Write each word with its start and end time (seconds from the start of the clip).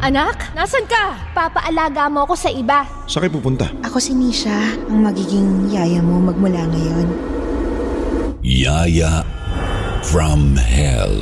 Anak, 0.00 0.56
nasan 0.56 0.88
ka? 0.88 1.12
Papaalaga 1.36 2.08
mo 2.08 2.24
ako 2.24 2.32
sa 2.32 2.48
iba. 2.48 2.88
Sa 3.04 3.20
kayo 3.20 3.36
pupunta? 3.36 3.68
Ako 3.84 4.00
si 4.00 4.16
Nisha, 4.16 4.72
ang 4.88 5.04
magiging 5.04 5.68
yaya 5.68 6.00
mo 6.00 6.16
magmula 6.16 6.64
ngayon. 6.72 7.04
Yaya 8.40 9.20
from 10.08 10.56
Hell. 10.56 11.12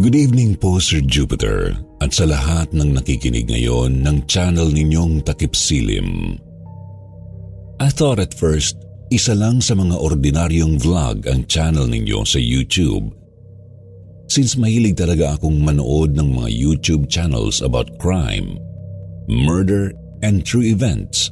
Good 0.00 0.16
evening 0.16 0.56
po 0.56 0.80
Sir 0.80 1.04
Jupiter 1.04 1.76
at 2.00 2.16
sa 2.16 2.24
lahat 2.24 2.72
ng 2.72 2.96
nakikinig 2.96 3.52
ngayon 3.52 4.00
ng 4.00 4.24
channel 4.24 4.72
ninyong 4.72 5.20
Takip 5.20 5.52
Silim. 5.52 6.40
I 7.76 7.92
thought 7.92 8.16
at 8.16 8.32
first 8.32 8.85
isa 9.06 9.38
lang 9.38 9.62
sa 9.62 9.78
mga 9.78 9.94
ordinaryong 9.94 10.82
vlog 10.82 11.30
ang 11.30 11.46
channel 11.46 11.86
ninyo 11.86 12.26
sa 12.26 12.42
YouTube. 12.42 13.14
Since 14.26 14.58
mahilig 14.58 14.98
talaga 14.98 15.38
akong 15.38 15.62
manood 15.62 16.18
ng 16.18 16.34
mga 16.34 16.50
YouTube 16.50 17.06
channels 17.06 17.62
about 17.62 18.02
crime, 18.02 18.58
murder, 19.30 19.94
and 20.26 20.42
true 20.42 20.66
events, 20.66 21.30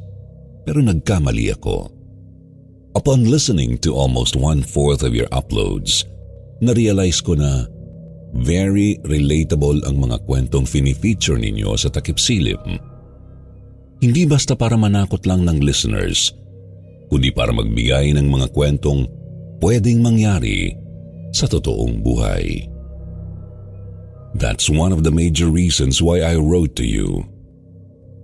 pero 0.63 0.79
nagkamali 0.79 1.51
ako. 1.51 1.91
Upon 2.95 3.27
listening 3.27 3.75
to 3.83 3.91
almost 3.91 4.39
one-fourth 4.39 5.03
of 5.03 5.19
your 5.19 5.27
uploads, 5.35 6.07
na-realize 6.63 7.19
ko 7.19 7.35
na 7.35 7.67
very 8.39 9.03
relatable 9.03 9.83
ang 9.83 9.99
mga 9.99 10.23
kwentong 10.31 10.63
fini-feature 10.63 11.43
ninyo 11.43 11.75
sa 11.75 11.91
Takip 11.91 12.23
Silim. 12.23 12.79
Hindi 13.99 14.23
basta 14.31 14.55
para 14.55 14.79
manakot 14.79 15.27
lang 15.27 15.43
ng 15.43 15.59
listeners– 15.59 16.31
kundi 17.15 17.31
para 17.31 17.55
magbigay 17.55 18.11
ng 18.19 18.27
mga 18.27 18.51
kwentong 18.51 19.07
pwedeng 19.63 20.03
mangyari 20.03 20.75
sa 21.31 21.47
totoong 21.47 22.03
buhay. 22.03 22.67
That's 24.35 24.67
one 24.67 24.91
of 24.91 25.07
the 25.07 25.15
major 25.15 25.47
reasons 25.47 26.03
why 26.03 26.27
I 26.27 26.35
wrote 26.35 26.75
to 26.75 26.83
you. 26.83 27.23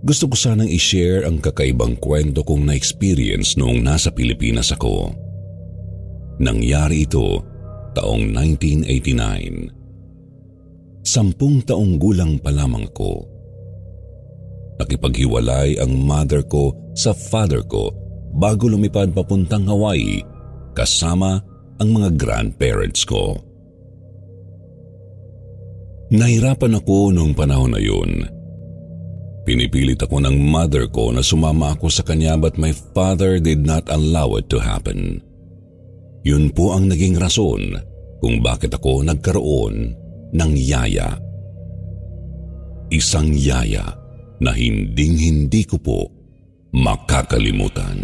Gusto 0.02 0.26
ko 0.26 0.34
sanang 0.34 0.66
i-share 0.66 1.22
ang 1.22 1.38
kakaibang 1.38 2.02
kwento 2.02 2.42
kong 2.42 2.66
na-experience 2.66 3.54
noong 3.54 3.78
nasa 3.78 4.10
Pilipinas 4.10 4.74
ako. 4.74 5.14
Nangyari 6.42 7.06
ito 7.06 7.46
taong 7.94 8.26
1989. 8.34 11.06
Sampung 11.06 11.62
taong 11.62 11.94
gulang 11.94 12.42
pa 12.42 12.50
lamang 12.50 12.90
ko. 12.90 13.22
Nakipaghiwalay 14.82 15.78
ang 15.78 15.94
mother 15.94 16.42
ko 16.42 16.74
sa 16.98 17.14
father 17.14 17.62
ko 17.62 17.99
bago 18.34 18.70
lumipad 18.70 19.10
papuntang 19.10 19.66
Hawaii 19.66 20.22
kasama 20.74 21.42
ang 21.80 21.88
mga 21.90 22.14
grandparents 22.14 23.02
ko. 23.08 23.38
Nahirapan 26.10 26.78
ako 26.82 27.14
noong 27.14 27.32
panahon 27.38 27.72
na 27.74 27.80
yun. 27.80 28.26
Pinipilit 29.46 30.02
ako 30.02 30.20
ng 30.20 30.36
mother 30.36 30.90
ko 30.90 31.14
na 31.14 31.22
sumama 31.22 31.72
ako 31.74 31.86
sa 31.88 32.02
kanya 32.02 32.36
but 32.36 32.58
my 32.60 32.74
father 32.92 33.38
did 33.38 33.62
not 33.62 33.86
allow 33.88 34.34
it 34.36 34.50
to 34.50 34.58
happen. 34.58 35.22
Yun 36.26 36.52
po 36.52 36.76
ang 36.76 36.90
naging 36.90 37.16
rason 37.16 37.78
kung 38.20 38.44
bakit 38.44 38.76
ako 38.76 39.00
nagkaroon 39.00 39.96
ng 40.36 40.52
yaya. 40.58 41.16
Isang 42.92 43.32
yaya 43.32 43.86
na 44.42 44.52
hinding-hindi 44.52 45.62
ko 45.64 45.78
po 45.80 46.00
makakalimutan. 46.70 47.98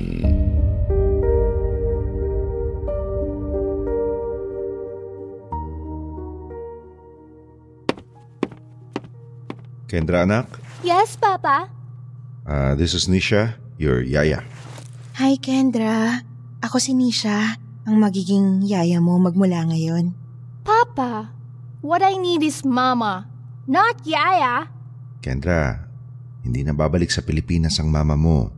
Kendra 9.87 10.27
anak? 10.27 10.51
Yes, 10.83 11.15
Papa? 11.15 11.71
Uh, 12.43 12.75
this 12.75 12.91
is 12.91 13.07
Nisha, 13.07 13.55
your 13.79 14.03
yaya. 14.03 14.43
Hi 15.17 15.39
Kendra, 15.39 16.27
ako 16.59 16.83
si 16.83 16.91
Nisha, 16.93 17.55
ang 17.87 17.97
magiging 18.03 18.67
yaya 18.67 18.99
mo 18.99 19.15
magmula 19.23 19.63
ngayon. 19.71 20.11
Papa, 20.67 21.31
what 21.87 22.03
I 22.03 22.19
need 22.19 22.43
is 22.43 22.67
Mama, 22.67 23.31
not 23.71 24.03
Yaya. 24.03 24.67
Kendra, 25.23 25.87
hindi 26.43 26.67
na 26.67 26.75
babalik 26.75 27.11
sa 27.11 27.23
Pilipinas 27.23 27.79
ang 27.79 27.91
mama 27.91 28.19
mo. 28.19 28.56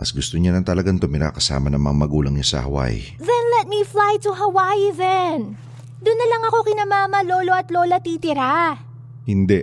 Mas 0.00 0.16
gusto 0.16 0.40
niya 0.40 0.56
nang 0.56 0.64
talagang 0.64 0.96
tumira 0.96 1.28
kasama 1.28 1.68
ng 1.68 1.76
mga 1.76 1.96
magulang 2.00 2.32
niya 2.32 2.56
sa 2.56 2.58
Hawaii. 2.64 3.20
Then 3.20 3.44
let 3.60 3.68
me 3.68 3.84
fly 3.84 4.16
to 4.24 4.32
Hawaii 4.32 4.96
then. 4.96 5.60
Doon 6.00 6.16
na 6.16 6.26
lang 6.32 6.42
ako 6.48 6.64
kina 6.64 6.88
Mama, 6.88 7.20
Lolo 7.20 7.52
at 7.52 7.68
Lola 7.68 8.00
titira. 8.00 8.80
Hindi. 9.28 9.60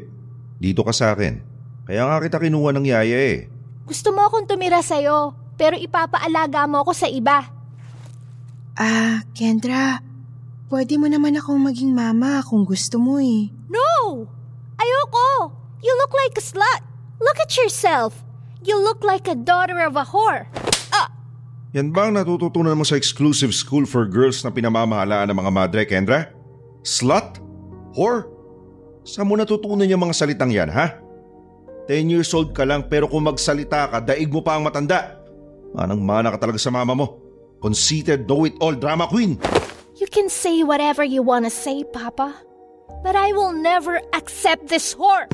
Dito 0.62 0.86
ka 0.86 0.94
sa 0.94 1.18
akin. 1.18 1.42
Kaya 1.90 2.06
nga 2.06 2.22
kita 2.22 2.38
kinuha 2.38 2.70
ng 2.70 2.86
yaya 2.86 3.18
eh. 3.34 3.50
Gusto 3.90 4.14
mo 4.14 4.30
akong 4.30 4.46
tumira 4.46 4.86
sa'yo, 4.86 5.34
pero 5.58 5.74
ipapaalaga 5.74 6.69
mo 6.69 6.86
ako 6.86 6.94
sa 6.94 7.09
iba. 7.09 7.42
Ah, 8.78 9.25
Kendra, 9.34 10.06
pwede 10.69 11.02
mo 11.02 11.09
naman 11.09 11.34
akong 11.34 11.58
maging 11.58 11.98
mama 11.98 12.46
kung 12.46 12.62
gusto 12.62 13.02
mo 13.02 13.18
eh. 13.18 13.50
No! 13.74 14.22
Ayoko! 14.78 15.50
You 15.81 15.98
look 15.98 16.14
like 16.14 16.38
a 16.38 16.46
slut. 16.46 16.86
Look 17.18 17.42
at 17.42 17.50
yourself. 17.58 18.27
You 18.68 18.76
look 18.84 19.00
like 19.00 19.32
a 19.32 19.38
daughter 19.40 19.80
of 19.80 19.96
a 19.96 20.04
whore. 20.04 20.44
Ah! 20.92 21.08
Yan 21.72 21.96
ba 21.96 22.12
ang 22.12 22.20
natututunan 22.20 22.76
mo 22.76 22.84
sa 22.84 23.00
exclusive 23.00 23.56
school 23.56 23.88
for 23.88 24.04
girls 24.04 24.44
na 24.44 24.52
pinamamahalaan 24.52 25.32
ng 25.32 25.40
mga 25.40 25.52
madre, 25.56 25.82
Kendra? 25.88 26.36
Slut? 26.84 27.40
Whore? 27.96 28.28
Saan 29.08 29.32
mo 29.32 29.40
natutunan 29.40 29.88
yung 29.88 30.04
mga 30.04 30.20
salitang 30.20 30.52
yan, 30.52 30.68
ha? 30.68 31.00
10 31.88 32.12
years 32.12 32.28
old 32.36 32.52
ka 32.52 32.68
lang 32.68 32.84
pero 32.92 33.08
kung 33.08 33.24
magsalita 33.24 33.88
ka, 33.88 33.98
daig 34.04 34.28
mo 34.28 34.44
pa 34.44 34.60
ang 34.60 34.68
matanda. 34.68 35.16
Manang 35.72 36.04
mana 36.04 36.36
ka 36.36 36.44
talaga 36.44 36.60
sa 36.60 36.68
mama 36.68 36.92
mo. 36.92 37.24
Conceited, 37.64 38.28
know-it-all 38.28 38.76
drama 38.76 39.08
queen. 39.08 39.40
You 39.96 40.12
can 40.12 40.28
say 40.28 40.68
whatever 40.68 41.08
you 41.08 41.24
wanna 41.24 41.56
say, 41.56 41.88
Papa. 41.88 42.36
But 43.00 43.16
I 43.16 43.32
will 43.32 43.56
never 43.56 44.04
accept 44.12 44.68
this 44.68 44.92
whore. 44.92 45.32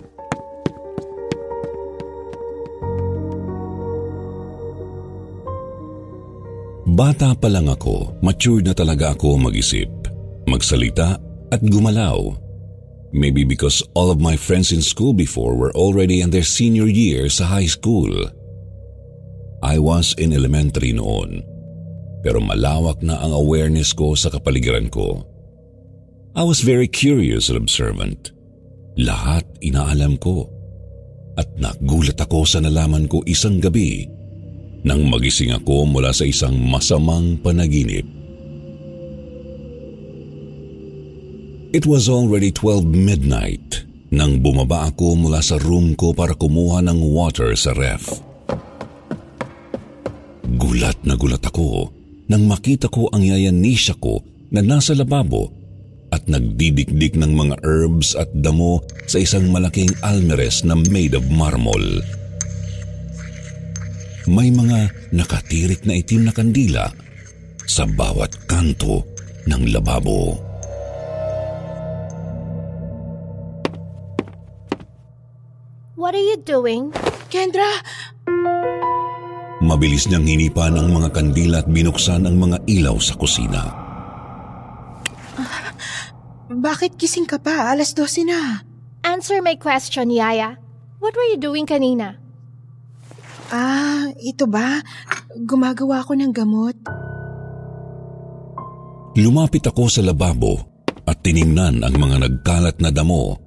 Bata 6.94 7.34
pa 7.34 7.50
lang 7.50 7.66
ako, 7.74 8.22
mature 8.22 8.62
na 8.62 8.70
talaga 8.78 9.18
ako 9.18 9.42
mag-isip, 9.42 9.90
magsalita 10.46 11.18
at 11.50 11.58
gumalaw. 11.66 12.38
Maybe 13.10 13.42
because 13.42 13.82
all 13.98 14.14
of 14.14 14.22
my 14.22 14.38
friends 14.38 14.70
in 14.70 14.86
school 14.86 15.10
before 15.10 15.58
were 15.58 15.74
already 15.74 16.22
in 16.22 16.30
their 16.30 16.46
senior 16.46 16.86
year 16.86 17.34
sa 17.34 17.50
high 17.50 17.66
school. 17.66 18.14
I 19.66 19.82
was 19.82 20.14
in 20.22 20.38
elementary 20.38 20.94
noon, 20.94 21.42
pero 22.22 22.38
malawak 22.38 23.02
na 23.02 23.18
ang 23.26 23.34
awareness 23.34 23.90
ko 23.90 24.14
sa 24.14 24.30
kapaligiran 24.30 24.94
ko. 24.94 25.26
I 26.38 26.46
was 26.46 26.62
very 26.62 26.86
curious 26.86 27.50
and 27.50 27.58
observant. 27.58 28.30
Lahat 29.02 29.50
inaalam 29.66 30.22
ko. 30.22 30.46
At 31.42 31.58
nagulat 31.58 32.22
ako 32.22 32.46
sa 32.46 32.62
nalaman 32.62 33.10
ko 33.10 33.26
isang 33.26 33.58
gabi 33.58 34.06
nang 34.84 35.08
magising 35.08 35.56
ako 35.56 35.88
mula 35.88 36.12
sa 36.12 36.28
isang 36.28 36.60
masamang 36.60 37.40
panaginip. 37.40 38.04
It 41.74 41.90
was 41.90 42.06
already 42.06 42.54
12 42.54 42.86
midnight 42.86 43.90
nang 44.14 44.46
bumaba 44.46 44.94
ako 44.94 45.18
mula 45.18 45.42
sa 45.42 45.58
room 45.58 45.98
ko 45.98 46.14
para 46.14 46.38
kumuha 46.38 46.86
ng 46.86 47.02
water 47.02 47.58
sa 47.58 47.74
ref. 47.74 48.22
Gulat 50.46 51.02
na 51.02 51.18
gulat 51.18 51.42
ako 51.42 51.90
nang 52.30 52.46
makita 52.46 52.94
ko 52.94 53.10
ang 53.10 53.26
yayanisya 53.26 53.98
ko 53.98 54.22
na 54.54 54.62
nasa 54.62 54.94
lababo 54.94 55.50
at 56.14 56.30
nagdidikdik 56.30 57.18
ng 57.18 57.34
mga 57.34 57.66
herbs 57.66 58.14
at 58.14 58.30
damo 58.38 58.86
sa 59.10 59.18
isang 59.18 59.50
malaking 59.50 59.90
almeres 60.06 60.62
na 60.62 60.78
made 60.78 61.18
of 61.18 61.26
marmol. 61.34 61.82
May 64.28 64.50
mga 64.54 65.12
nakatirik 65.12 65.84
na 65.84 66.00
itim 66.00 66.28
na 66.28 66.34
kandila 66.36 66.88
sa 67.68 67.84
bawat 67.84 68.48
kanto 68.48 69.04
ng 69.48 69.72
lababo. 69.72 70.40
What 76.00 76.16
are 76.16 76.24
you 76.24 76.40
doing? 76.44 76.92
Kendra! 77.32 77.80
Mabilis 79.64 80.12
niyang 80.12 80.28
hinipan 80.28 80.76
ang 80.76 80.92
mga 80.92 81.10
kandila 81.16 81.64
at 81.64 81.72
binuksan 81.72 82.28
ang 82.28 82.36
mga 82.36 82.68
ilaw 82.68 83.00
sa 83.00 83.16
kusina. 83.16 83.64
Bakit 86.52 87.00
kising 87.00 87.24
ka 87.24 87.40
pa? 87.40 87.72
Alas 87.72 87.96
12 87.96 88.28
na. 88.28 88.68
Answer 89.08 89.40
my 89.40 89.56
question, 89.56 90.12
Yaya. 90.12 90.60
What 91.00 91.16
were 91.16 91.28
you 91.32 91.40
doing 91.40 91.64
kanina? 91.64 92.23
Ah, 93.54 94.10
ito 94.18 94.50
ba? 94.50 94.82
Gumagawa 95.38 96.02
ako 96.02 96.18
ng 96.18 96.34
gamot. 96.34 96.74
Lumapit 99.14 99.70
ako 99.70 99.86
sa 99.94 100.02
lababo 100.02 100.58
at 101.06 101.22
tiningnan 101.22 101.86
ang 101.86 101.94
mga 101.94 102.26
nagkalat 102.26 102.82
na 102.82 102.90
damo, 102.90 103.38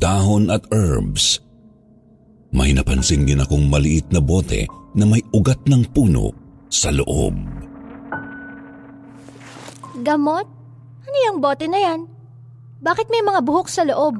dahon 0.00 0.48
at 0.48 0.64
herbs. 0.72 1.44
May 2.56 2.72
napansin 2.72 3.28
din 3.28 3.44
akong 3.44 3.68
maliit 3.68 4.08
na 4.08 4.24
bote 4.24 4.64
na 4.96 5.04
may 5.04 5.20
ugat 5.36 5.68
ng 5.68 5.84
puno 5.92 6.32
sa 6.72 6.88
loob. 6.88 7.36
Gamot? 10.00 10.46
Ano 11.04 11.16
yung 11.28 11.44
bote 11.44 11.68
na 11.68 11.76
yan? 11.76 12.08
Bakit 12.80 13.12
may 13.12 13.20
mga 13.20 13.44
buhok 13.44 13.68
sa 13.68 13.84
loob? 13.84 14.16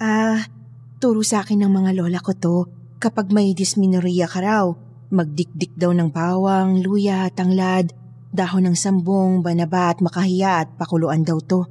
Ah, 0.00 0.40
turo 0.96 1.20
sa 1.20 1.44
akin 1.44 1.68
ng 1.68 1.72
mga 1.84 2.00
lola 2.00 2.16
ko 2.24 2.32
to. 2.32 2.77
Kapag 2.98 3.30
may 3.30 3.54
dysmenorrhea 3.54 4.26
ka 4.26 4.42
raw, 4.42 4.66
magdikdik 5.14 5.78
daw 5.78 5.94
ng 5.94 6.10
bawang, 6.10 6.82
luya, 6.82 7.30
tanglad, 7.30 7.94
dahon 8.34 8.66
ng 8.66 8.74
sambong, 8.74 9.38
banaba 9.38 9.94
at 9.94 10.02
makahiya 10.02 10.66
at 10.66 10.74
pakuluan 10.74 11.22
daw 11.22 11.38
to. 11.38 11.62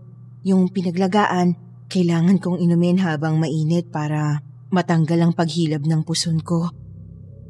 Yung 0.47 0.71
pinaglagaan, 0.71 1.59
kailangan 1.91 2.39
kong 2.39 2.63
inumin 2.63 3.03
habang 3.03 3.43
mainit 3.43 3.91
para 3.91 4.39
matanggal 4.71 5.19
ang 5.19 5.35
paghilab 5.35 5.83
ng 5.83 6.07
puson 6.07 6.39
ko. 6.39 6.71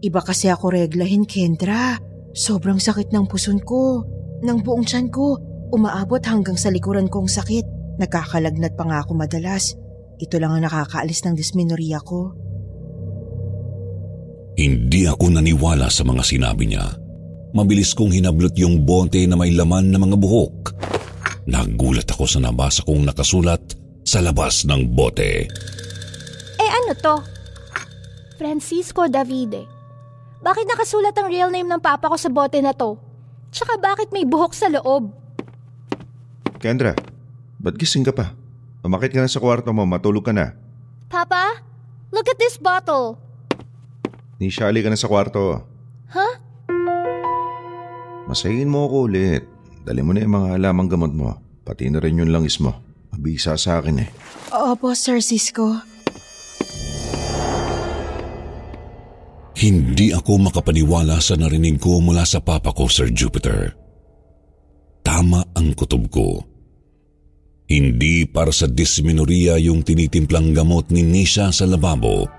Iba 0.02 0.26
kasi 0.26 0.50
ako 0.50 0.74
reglahin, 0.74 1.30
Kendra. 1.30 2.02
Sobrang 2.34 2.82
sakit 2.82 3.14
ng 3.14 3.30
puson 3.30 3.62
ko. 3.62 4.02
Ng 4.42 4.58
buong 4.66 4.90
tiyan 4.90 5.14
ko, 5.14 5.38
umaabot 5.70 6.22
hanggang 6.26 6.58
sa 6.58 6.74
likuran 6.74 7.14
kong 7.14 7.30
sakit. 7.30 7.66
Nagkakalagnat 8.02 8.74
pa 8.74 8.90
nga 8.90 9.06
ako 9.06 9.14
madalas. 9.14 9.78
Ito 10.18 10.42
lang 10.42 10.58
ang 10.58 10.66
nakakaalis 10.66 11.26
ng 11.30 11.38
dysmenorrhea 11.38 12.02
ko. 12.02 12.47
Hindi 14.58 15.06
ako 15.06 15.38
naniwala 15.38 15.86
sa 15.86 16.02
mga 16.02 16.26
sinabi 16.26 16.74
niya. 16.74 16.90
Mabilis 17.54 17.94
kong 17.94 18.10
hinablot 18.10 18.58
yung 18.58 18.82
bote 18.82 19.22
na 19.30 19.38
may 19.38 19.54
laman 19.54 19.94
na 19.94 20.02
mga 20.02 20.18
buhok. 20.18 20.74
Nagulat 21.46 22.10
ako 22.10 22.26
sa 22.26 22.42
nabasa 22.42 22.82
kong 22.82 23.06
nakasulat 23.06 23.62
sa 24.02 24.18
labas 24.18 24.66
ng 24.66 24.98
bote. 24.98 25.46
Eh 26.58 26.70
ano 26.74 26.92
to? 26.98 27.16
Francisco 28.42 29.06
Davide. 29.06 29.70
Bakit 30.42 30.66
nakasulat 30.66 31.14
ang 31.14 31.30
real 31.30 31.54
name 31.54 31.70
ng 31.70 31.82
papa 31.82 32.10
ko 32.10 32.18
sa 32.18 32.34
bote 32.34 32.58
na 32.58 32.74
to? 32.74 32.98
Tsaka 33.54 33.78
bakit 33.78 34.10
may 34.10 34.26
buhok 34.26 34.58
sa 34.58 34.74
loob? 34.74 35.14
Kendra, 36.58 36.98
ba't 37.62 37.78
gising 37.78 38.02
ka 38.02 38.10
pa? 38.10 38.34
Umakit 38.82 39.14
ka 39.14 39.22
na 39.22 39.30
sa 39.30 39.38
kwarto 39.38 39.70
mo, 39.70 39.86
matulog 39.86 40.26
ka 40.26 40.34
na. 40.34 40.58
Papa, 41.14 41.62
look 42.10 42.26
at 42.26 42.42
this 42.42 42.58
bottle. 42.58 43.27
Nisha, 44.38 44.70
ka 44.70 44.90
na 44.90 44.98
sa 44.98 45.10
kwarto. 45.10 45.66
Huh? 46.14 46.34
Masayin 48.30 48.70
mo 48.70 48.86
ako 48.86 49.10
ulit. 49.10 49.44
Dali 49.82 50.06
mo 50.06 50.14
na 50.14 50.22
yung 50.22 50.36
mga 50.38 50.50
alamang 50.62 50.90
gamot 50.92 51.14
mo. 51.16 51.42
Pati 51.66 51.90
na 51.90 51.98
rin 51.98 52.22
yung 52.22 52.30
langis 52.30 52.62
mo. 52.62 52.76
Mabisa 53.10 53.58
sa 53.58 53.82
akin 53.82 54.04
eh. 54.06 54.10
Opo, 54.54 54.94
Sir 54.94 55.26
Cisco. 55.26 55.82
Hindi 59.58 60.14
ako 60.14 60.54
makapaniwala 60.54 61.18
sa 61.18 61.34
narinig 61.34 61.82
ko 61.82 61.98
mula 61.98 62.22
sa 62.22 62.38
papa 62.38 62.70
ko, 62.78 62.86
Sir 62.86 63.10
Jupiter. 63.10 63.74
Tama 65.02 65.50
ang 65.58 65.74
kutob 65.74 66.06
ko. 66.14 66.46
Hindi 67.66 68.30
para 68.30 68.54
sa 68.54 68.70
dysmenorrhea 68.70 69.58
yung 69.58 69.82
tinitimplang 69.82 70.54
gamot 70.54 70.94
ni 70.94 71.02
Nisha 71.02 71.50
sa 71.50 71.66
lababo. 71.66 72.37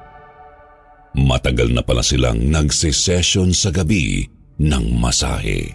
Matagal 1.19 1.75
na 1.75 1.82
pala 1.82 2.06
silang 2.06 2.38
nagsesesyon 2.47 3.50
sa 3.50 3.75
gabi 3.75 4.23
ng 4.62 4.85
masahe. 4.94 5.75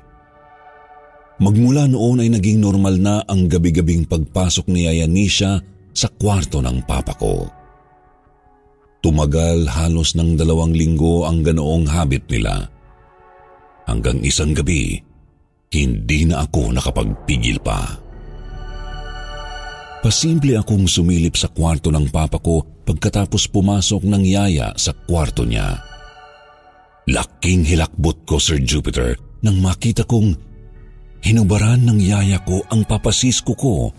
Magmula 1.44 1.90
noon 1.92 2.24
ay 2.24 2.30
naging 2.32 2.64
normal 2.64 2.96
na 2.96 3.20
ang 3.28 3.52
gabi-gabing 3.52 4.08
pagpasok 4.08 4.72
ni 4.72 4.88
Aya 4.88 5.04
Nisha 5.04 5.60
sa 5.92 6.08
kwarto 6.08 6.64
ng 6.64 6.88
papa 6.88 7.12
ko. 7.20 7.44
Tumagal 9.04 9.68
halos 9.68 10.16
ng 10.16 10.40
dalawang 10.40 10.72
linggo 10.72 11.28
ang 11.28 11.44
ganoong 11.44 11.92
habit 11.92 12.24
nila. 12.32 12.64
Hanggang 13.84 14.24
isang 14.24 14.56
gabi, 14.56 14.96
hindi 15.76 16.24
na 16.24 16.48
ako 16.48 16.72
nakapagpigil 16.72 17.60
pa. 17.60 18.03
Pasimple 20.04 20.60
akong 20.60 20.84
sumilip 20.84 21.40
sa 21.40 21.48
kwarto 21.48 21.88
ng 21.88 22.12
papa 22.12 22.36
ko 22.36 22.60
pagkatapos 22.84 23.48
pumasok 23.48 24.04
ng 24.04 24.24
yaya 24.28 24.76
sa 24.76 24.92
kwarto 24.92 25.48
niya. 25.48 25.80
Laking 27.08 27.64
hilakbot 27.64 28.28
ko, 28.28 28.36
Sir 28.36 28.60
Jupiter, 28.60 29.16
nang 29.48 29.64
makita 29.64 30.04
kong 30.04 30.36
hinubaran 31.24 31.88
ng 31.88 32.04
yaya 32.04 32.44
ko 32.44 32.68
ang 32.68 32.84
papasisko 32.84 33.56
ko 33.56 33.96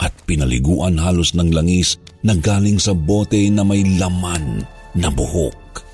at 0.00 0.16
pinaliguan 0.24 0.96
halos 0.96 1.36
ng 1.36 1.52
langis 1.52 2.00
na 2.24 2.32
galing 2.32 2.80
sa 2.80 2.96
bote 2.96 3.52
na 3.52 3.60
may 3.60 3.84
laman 4.00 4.64
na 4.96 5.12
buhok. 5.12 5.84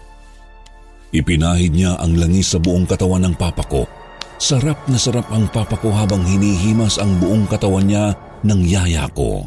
Ipinahid 1.10 1.74
niya 1.74 1.98
ang 1.98 2.14
langis 2.14 2.54
sa 2.54 2.62
buong 2.62 2.86
katawan 2.86 3.26
ng 3.26 3.34
papa 3.34 3.66
ko. 3.66 3.90
Sarap 4.38 4.86
na 4.86 5.02
sarap 5.02 5.26
ang 5.34 5.50
papa 5.50 5.74
ko 5.82 5.90
habang 5.90 6.22
hinihimas 6.22 7.02
ang 7.02 7.18
buong 7.18 7.50
katawan 7.50 7.90
niya 7.90 8.14
ng 8.42 8.60
yaya 8.66 9.06
ko. 9.10 9.46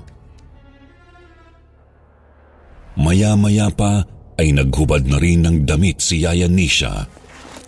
Maya-maya 2.95 3.67
pa 3.71 4.07
ay 4.39 4.55
naghubad 4.55 5.03
na 5.07 5.19
rin 5.19 5.43
ng 5.43 5.67
damit 5.67 5.99
si 5.99 6.23
Yaya 6.23 6.47
Nisha. 6.47 7.07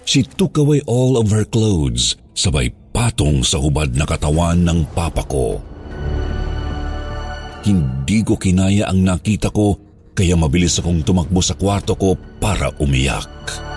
She 0.08 0.24
took 0.24 0.56
away 0.56 0.80
all 0.88 1.20
of 1.20 1.28
her 1.36 1.44
clothes 1.44 2.16
sabay 2.32 2.72
patong 2.96 3.44
sa 3.44 3.60
hubad 3.60 3.92
na 3.98 4.08
katawan 4.08 4.64
ng 4.64 4.80
papa 4.96 5.28
ko. 5.28 5.60
Hindi 7.68 8.24
ko 8.24 8.40
kinaya 8.40 8.88
ang 8.88 9.04
nakita 9.04 9.52
ko 9.52 9.76
kaya 10.16 10.40
mabilis 10.40 10.80
akong 10.80 11.04
tumakbo 11.04 11.44
sa 11.44 11.60
kwarto 11.60 12.00
ko 12.00 12.16
para 12.40 12.72
umiyak. 12.80 13.30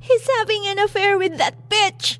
He's 0.00 0.26
having 0.38 0.66
an 0.66 0.78
affair 0.78 1.18
with 1.18 1.38
that 1.38 1.54
bitch! 1.68 2.18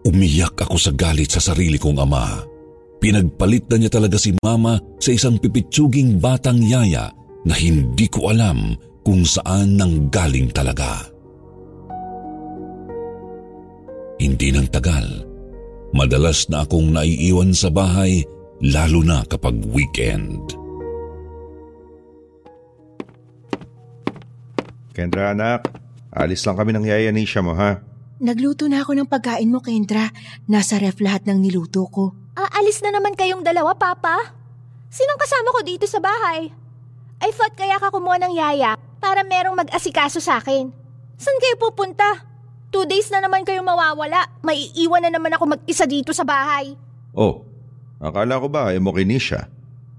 Umiyak 0.00 0.56
ako 0.56 0.80
sa 0.80 0.90
galit 0.96 1.28
sa 1.30 1.40
sarili 1.44 1.76
kong 1.76 2.00
ama. 2.00 2.40
Pinagpalit 3.00 3.68
na 3.68 3.76
niya 3.80 3.92
talaga 3.92 4.16
si 4.16 4.32
mama 4.40 4.80
sa 5.00 5.12
isang 5.12 5.36
pipitsuging 5.40 6.20
batang 6.20 6.60
yaya 6.60 7.12
na 7.44 7.54
hindi 7.56 8.08
ko 8.08 8.32
alam 8.32 8.76
kung 9.04 9.24
saan 9.24 9.76
nang 9.76 10.08
galing 10.12 10.52
talaga. 10.52 11.08
Hindi 14.20 14.52
nang 14.52 14.68
tagal. 14.68 15.24
Madalas 15.96 16.48
na 16.52 16.64
akong 16.68 16.92
naiiwan 16.92 17.56
sa 17.56 17.72
bahay 17.72 18.20
lalo 18.60 19.00
na 19.00 19.24
kapag 19.24 19.56
weekend. 19.72 20.52
Kendra 24.92 25.32
anak, 25.32 25.72
alis 26.12 26.44
lang 26.44 26.60
kami 26.60 26.76
ng 26.76 26.84
yaya 26.84 27.08
Nisha 27.08 27.40
mo 27.40 27.56
ha. 27.56 27.80
Nagluto 28.20 28.68
na 28.68 28.84
ako 28.84 29.00
ng 29.00 29.08
pagkain 29.08 29.48
mo, 29.48 29.64
Kendra. 29.64 30.12
Nasa 30.44 30.76
ref 30.76 31.00
lahat 31.00 31.24
ng 31.24 31.40
niluto 31.40 31.88
ko. 31.88 32.12
Aalis 32.36 32.84
na 32.84 32.92
naman 32.92 33.16
kayong 33.16 33.40
dalawa, 33.40 33.72
Papa. 33.72 34.36
Sinong 34.92 35.16
kasama 35.16 35.56
ko 35.56 35.60
dito 35.64 35.88
sa 35.88 36.04
bahay? 36.04 36.52
I 37.24 37.30
thought 37.32 37.56
kaya 37.56 37.80
ka 37.80 37.88
kumuha 37.88 38.20
ng 38.20 38.36
yaya 38.36 38.76
para 39.00 39.24
merong 39.24 39.56
mag-asikaso 39.56 40.20
sa 40.20 40.36
akin. 40.36 40.68
Saan 41.16 41.40
kayo 41.40 41.56
pupunta? 41.56 42.28
Two 42.68 42.84
days 42.84 43.08
na 43.08 43.24
naman 43.24 43.40
kayong 43.48 43.64
mawawala. 43.64 44.28
May 44.44 44.68
iiwan 44.76 45.08
na 45.08 45.16
naman 45.16 45.32
ako 45.32 45.56
mag-isa 45.56 45.88
dito 45.88 46.12
sa 46.12 46.28
bahay. 46.28 46.76
Oh, 47.16 47.49
akala 48.00 48.40
ko 48.40 48.48
ba 48.48 48.72
ayaw 48.72 48.80
mo 48.80 48.96
kay 48.96 49.04
Nisha? 49.04 49.46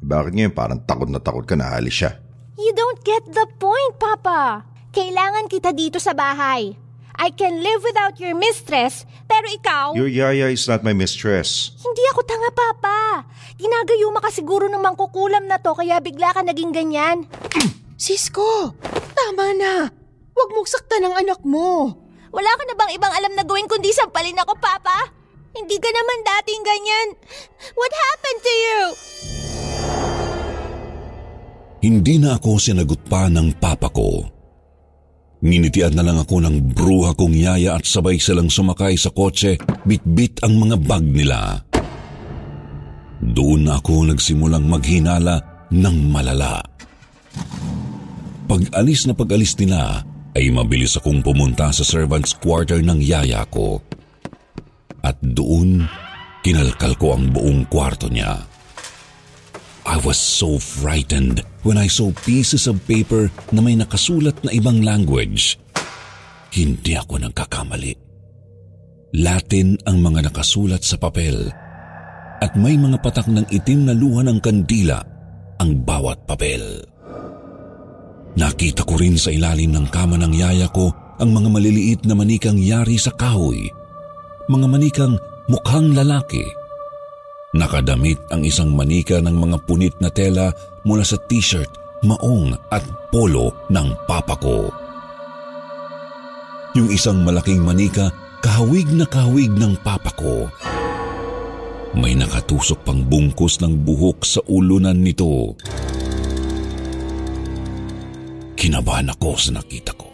Bakit 0.02 0.34
ngayon 0.34 0.54
parang 0.58 0.82
takot 0.82 1.06
na 1.06 1.22
takot 1.22 1.46
ka 1.46 1.54
na 1.54 1.78
alis 1.78 2.02
siya? 2.02 2.18
You 2.58 2.74
don't 2.74 3.00
get 3.06 3.22
the 3.30 3.46
point, 3.62 4.02
Papa. 4.02 4.66
Kailangan 4.92 5.48
kita 5.48 5.72
dito 5.72 6.02
sa 6.02 6.18
bahay. 6.18 6.74
I 7.22 7.30
can 7.30 7.62
live 7.62 7.86
without 7.86 8.18
your 8.18 8.34
mistress, 8.34 9.06
pero 9.30 9.46
ikaw... 9.46 9.94
Your 9.94 10.10
yaya 10.10 10.50
is 10.50 10.66
not 10.66 10.82
my 10.82 10.90
mistress. 10.90 11.78
Hindi 11.78 12.02
ako 12.10 12.26
tanga, 12.26 12.50
Papa. 12.50 13.30
Ginagayuma 13.62 14.26
ka 14.26 14.34
siguro 14.34 14.66
ng 14.66 14.82
mangkukulam 14.82 15.46
na 15.46 15.62
to 15.62 15.78
kaya 15.78 16.02
bigla 16.02 16.34
ka 16.34 16.42
naging 16.42 16.74
ganyan. 16.74 17.30
Sisko, 18.02 18.74
tama 19.14 19.54
na. 19.54 19.94
Huwag 20.34 20.50
mong 20.50 20.66
saktan 20.66 21.06
ang 21.06 21.14
anak 21.22 21.46
mo. 21.46 21.94
Wala 22.34 22.52
ka 22.58 22.64
na 22.66 22.74
bang 22.74 22.92
ibang 22.98 23.14
alam 23.14 23.34
na 23.38 23.46
gawin 23.46 23.70
kundi 23.70 23.94
sampalin 23.94 24.42
ako, 24.42 24.58
Papa? 24.58 25.21
Hindi 25.52 25.78
ka 25.78 25.90
naman 25.92 26.20
dating 26.24 26.62
ganyan. 26.64 27.08
What 27.76 27.92
happened 27.92 28.42
to 28.42 28.54
you? 28.56 28.80
Hindi 31.82 32.16
na 32.22 32.38
ako 32.38 32.62
sinagot 32.62 33.02
pa 33.10 33.28
ng 33.28 33.58
papa 33.58 33.90
ko. 33.90 34.22
Nginitian 35.42 35.98
na 35.98 36.06
lang 36.06 36.22
ako 36.22 36.38
ng 36.46 36.78
bruha 36.78 37.18
kong 37.18 37.34
yaya 37.34 37.74
at 37.74 37.90
sabay 37.90 38.22
silang 38.22 38.54
sumakay 38.54 38.94
sa 38.94 39.10
kotse, 39.10 39.58
bitbit 39.90 40.46
ang 40.46 40.62
mga 40.62 40.78
bag 40.78 41.02
nila. 41.02 41.66
Doon 43.18 43.66
ako 43.66 44.14
nagsimulang 44.14 44.70
maghinala 44.70 45.66
ng 45.74 45.98
malala. 46.14 46.62
Pag-alis 48.46 49.10
na 49.10 49.18
pag-alis 49.18 49.58
nila, 49.58 50.06
ay 50.38 50.54
mabilis 50.54 50.96
akong 50.96 51.26
pumunta 51.26 51.74
sa 51.74 51.82
servant's 51.82 52.38
quarter 52.38 52.78
ng 52.80 53.02
yaya 53.02 53.42
ko. 53.50 53.82
At 55.02 55.18
doon, 55.22 55.86
kinalkal 56.46 56.94
ko 56.98 57.18
ang 57.18 57.34
buong 57.34 57.66
kwarto 57.70 58.10
niya. 58.10 58.46
I 59.82 59.98
was 60.06 60.22
so 60.22 60.62
frightened 60.62 61.42
when 61.66 61.82
I 61.82 61.90
saw 61.90 62.14
pieces 62.22 62.70
of 62.70 62.86
paper 62.86 63.34
na 63.50 63.66
may 63.66 63.74
nakasulat 63.74 64.38
na 64.46 64.54
ibang 64.54 64.86
language. 64.86 65.58
Hindi 66.54 66.94
ako 66.94 67.26
nagkakamali. 67.26 67.98
Latin 69.18 69.76
ang 69.90 70.00
mga 70.00 70.32
nakasulat 70.32 70.86
sa 70.86 70.96
papel 70.96 71.50
at 72.42 72.54
may 72.56 72.78
mga 72.78 73.02
patak 73.02 73.28
ng 73.28 73.44
itim 73.52 73.90
na 73.90 73.94
luha 73.98 74.24
ng 74.24 74.40
kandila 74.40 75.02
ang 75.60 75.82
bawat 75.82 76.24
papel. 76.30 76.86
Nakita 78.38 78.88
ko 78.88 78.96
rin 78.96 79.20
sa 79.20 79.34
ilalim 79.34 79.76
ng 79.76 79.92
kama 79.92 80.16
ng 80.16 80.34
yaya 80.34 80.72
ko 80.72 80.90
ang 81.20 81.30
mga 81.36 81.50
maliliit 81.52 82.02
na 82.08 82.16
manikang 82.16 82.58
yari 82.58 82.96
sa 82.96 83.12
kahoy. 83.12 83.81
Mga 84.52 84.68
manikang 84.68 85.16
mukhang 85.48 85.96
lalaki 85.96 86.44
Nakadamit 87.52 88.16
ang 88.32 88.48
isang 88.48 88.72
manika 88.72 89.20
ng 89.20 89.36
mga 89.36 89.58
punit 89.68 89.96
na 90.00 90.08
tela 90.08 90.56
mula 90.88 91.04
sa 91.04 91.20
t-shirt, 91.20 91.68
maong 92.08 92.56
at 92.72 92.84
polo 93.12 93.52
ng 93.68 93.92
papa 94.08 94.40
ko. 94.40 94.72
Yung 96.80 96.88
isang 96.88 97.28
malaking 97.28 97.60
manika, 97.60 98.08
kahawig 98.40 98.88
na 98.96 99.04
kahawig 99.04 99.52
ng 99.52 99.76
papa 99.84 100.16
ko. 100.16 100.48
May 101.92 102.16
nakatusok 102.16 102.88
pang 102.88 103.04
bungkus 103.04 103.60
ng 103.60 103.84
buhok 103.84 104.24
sa 104.24 104.40
ulunan 104.48 104.96
nito. 104.96 105.60
Kinabahan 108.56 109.12
ako 109.12 109.36
sa 109.36 109.60
nakita 109.60 109.92
ko. 110.00 110.11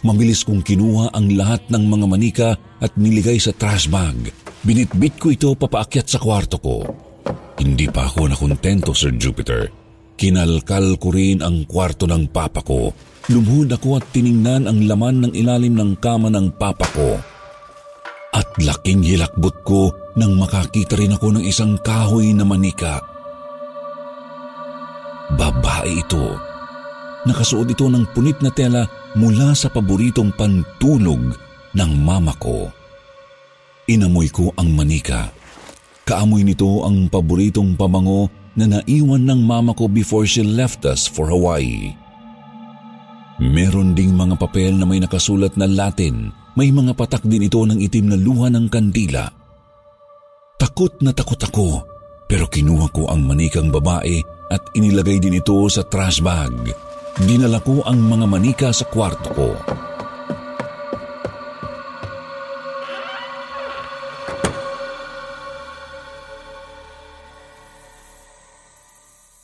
Mabilis 0.00 0.48
kong 0.48 0.64
kinuha 0.64 1.12
ang 1.12 1.28
lahat 1.36 1.68
ng 1.68 1.84
mga 1.84 2.06
manika 2.08 2.50
at 2.80 2.92
niligay 2.96 3.36
sa 3.36 3.52
trash 3.52 3.84
bag. 3.92 4.32
Binitbit 4.64 5.20
ko 5.20 5.28
ito 5.28 5.52
papaakyat 5.52 6.06
sa 6.08 6.16
kwarto 6.16 6.56
ko. 6.56 6.76
Hindi 7.60 7.84
pa 7.92 8.08
ako 8.08 8.32
nakontento, 8.32 8.96
Sir 8.96 9.12
Jupiter. 9.20 9.68
Kinalkal 10.16 10.96
ko 10.96 11.12
rin 11.12 11.44
ang 11.44 11.68
kwarto 11.68 12.08
ng 12.08 12.32
papa 12.32 12.64
ko. 12.64 12.92
Lumuhod 13.28 13.76
ako 13.76 14.00
at 14.00 14.08
tiningnan 14.12 14.64
ang 14.64 14.88
laman 14.88 15.28
ng 15.28 15.32
ilalim 15.36 15.76
ng 15.76 16.00
kama 16.00 16.32
ng 16.32 16.56
papa 16.56 16.88
ko. 16.96 17.20
At 18.32 18.48
laking 18.56 19.04
hilakbot 19.04 19.60
ko 19.68 19.92
nang 20.16 20.40
makakita 20.40 20.96
rin 20.96 21.12
ako 21.12 21.36
ng 21.36 21.44
isang 21.44 21.76
kahoy 21.84 22.32
na 22.32 22.48
manika. 22.48 23.04
Babae 25.36 26.00
ito. 26.00 26.40
Nakasuot 27.28 27.68
ito 27.68 27.84
ng 27.84 28.08
punit 28.16 28.40
na 28.40 28.48
tela 28.48 28.88
mula 29.18 29.56
sa 29.56 29.66
paboritong 29.72 30.30
pantulog 30.34 31.34
ng 31.74 31.90
mama 32.02 32.34
ko. 32.38 32.70
Inamoy 33.90 34.30
ko 34.30 34.54
ang 34.54 34.70
manika. 34.70 35.34
Kaamoy 36.06 36.46
nito 36.46 36.86
ang 36.86 37.10
paboritong 37.10 37.74
pabango 37.74 38.30
na 38.54 38.66
naiwan 38.66 39.26
ng 39.26 39.40
mama 39.42 39.74
ko 39.74 39.86
before 39.86 40.26
she 40.26 40.42
left 40.42 40.86
us 40.86 41.06
for 41.06 41.30
Hawaii. 41.30 41.94
Meron 43.40 43.96
ding 43.96 44.12
mga 44.14 44.36
papel 44.36 44.76
na 44.76 44.84
may 44.84 45.00
nakasulat 45.00 45.56
na 45.56 45.64
Latin. 45.64 46.28
May 46.58 46.74
mga 46.74 46.92
patak 46.98 47.24
din 47.24 47.46
ito 47.46 47.62
ng 47.62 47.78
itim 47.78 48.12
na 48.12 48.18
luha 48.18 48.52
ng 48.52 48.66
kandila. 48.68 49.32
Takot 50.60 51.00
na 51.00 51.14
takot 51.16 51.40
ako 51.40 51.68
pero 52.30 52.46
kinuha 52.46 52.94
ko 52.94 53.10
ang 53.10 53.26
manikang 53.26 53.74
babae 53.74 54.22
at 54.54 54.62
inilagay 54.78 55.18
din 55.18 55.42
ito 55.42 55.56
sa 55.66 55.82
trash 55.82 56.22
bag. 56.22 56.52
Dinala 57.18 57.58
ko 57.58 57.82
ang 57.82 57.98
mga 57.98 58.26
manika 58.30 58.68
sa 58.70 58.86
kwarto 58.86 59.30
ko. 59.34 59.50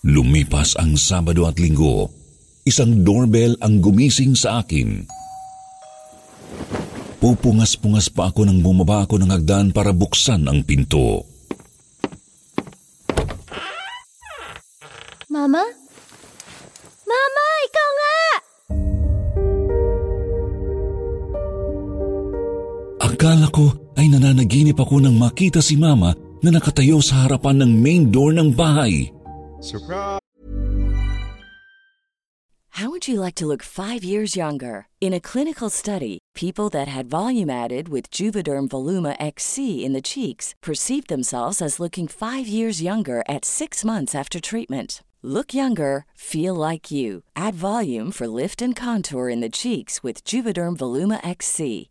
Lumipas 0.06 0.78
ang 0.78 0.94
Sabado 0.94 1.50
at 1.50 1.58
Linggo. 1.58 2.06
Isang 2.62 3.02
doorbell 3.02 3.58
ang 3.58 3.82
gumising 3.82 4.38
sa 4.38 4.62
akin. 4.62 5.02
Pupungas-pungas 7.18 8.14
pa 8.14 8.30
ako 8.30 8.46
nang 8.46 8.62
bumaba 8.62 9.02
ako 9.02 9.18
ng 9.18 9.30
hagdan 9.34 9.74
para 9.74 9.90
buksan 9.90 10.46
ang 10.46 10.62
pinto. 10.62 11.26
Mama? 15.26 15.85
Akala 23.26 23.50
ko 23.50 23.74
ay 23.98 24.06
nananaginip 24.06 24.78
ako 24.78 25.02
nang 25.02 25.18
makita 25.18 25.58
si 25.58 25.74
Mama 25.74 26.14
na 26.46 26.54
nakatayo 26.54 27.02
sa 27.02 27.26
harapan 27.26 27.58
ng 27.58 27.74
main 27.74 28.06
door 28.06 28.30
ng 28.30 28.54
bahay. 28.54 29.10
Surprise! 29.58 30.22
How 32.78 32.86
would 32.86 33.10
you 33.10 33.18
like 33.18 33.34
to 33.42 33.50
look 33.50 33.66
five 33.66 34.06
years 34.06 34.38
younger? 34.38 34.86
In 35.02 35.10
a 35.10 35.18
clinical 35.18 35.66
study, 35.66 36.22
people 36.38 36.70
that 36.70 36.86
had 36.86 37.10
volume 37.10 37.50
added 37.50 37.90
with 37.90 38.14
Juvederm 38.14 38.70
Voluma 38.70 39.18
XC 39.18 39.82
in 39.82 39.90
the 39.90 40.06
cheeks 40.06 40.54
perceived 40.62 41.10
themselves 41.10 41.58
as 41.58 41.82
looking 41.82 42.06
five 42.06 42.46
years 42.46 42.78
younger 42.78 43.26
at 43.26 43.42
six 43.42 43.82
months 43.82 44.14
after 44.14 44.38
treatment. 44.38 45.02
Look 45.26 45.50
younger, 45.50 46.06
feel 46.14 46.54
like 46.54 46.94
you. 46.94 47.26
Add 47.34 47.58
volume 47.58 48.14
for 48.14 48.30
lift 48.30 48.62
and 48.62 48.78
contour 48.78 49.26
in 49.26 49.42
the 49.42 49.50
cheeks 49.50 50.06
with 50.06 50.22
Juvederm 50.22 50.78
Voluma 50.78 51.18
XC. 51.26 51.90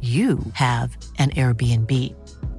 you 0.00 0.40
have 0.56 0.96
an 1.20 1.30
Airbnb. 1.36 1.92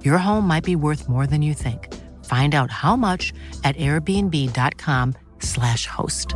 Your 0.06 0.18
home 0.18 0.48
might 0.48 0.64
be 0.64 0.78
worth 0.78 1.10
more 1.10 1.26
than 1.26 1.42
you 1.42 1.54
think. 1.54 1.90
Find 2.26 2.54
out 2.54 2.70
how 2.70 2.96
much 2.96 3.34
at 3.66 3.76
airbnb.com/slash 3.78 5.88
host. 5.90 6.36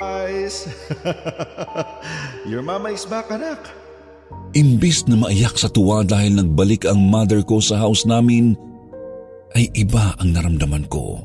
Guys, 0.00 0.64
your 2.48 2.64
mama 2.64 2.96
is 2.96 3.04
back, 3.04 3.28
anak. 3.28 3.60
Imbis 4.56 5.04
na 5.04 5.20
maiyak 5.20 5.60
sa 5.60 5.68
tuwa 5.68 6.00
dahil 6.00 6.40
nagbalik 6.40 6.88
ang 6.88 7.04
mother 7.04 7.44
ko 7.44 7.60
sa 7.60 7.84
house 7.84 8.08
namin, 8.08 8.56
ay 9.54 9.68
iba 9.76 10.16
ang 10.16 10.32
naramdaman 10.32 10.88
ko. 10.88 11.20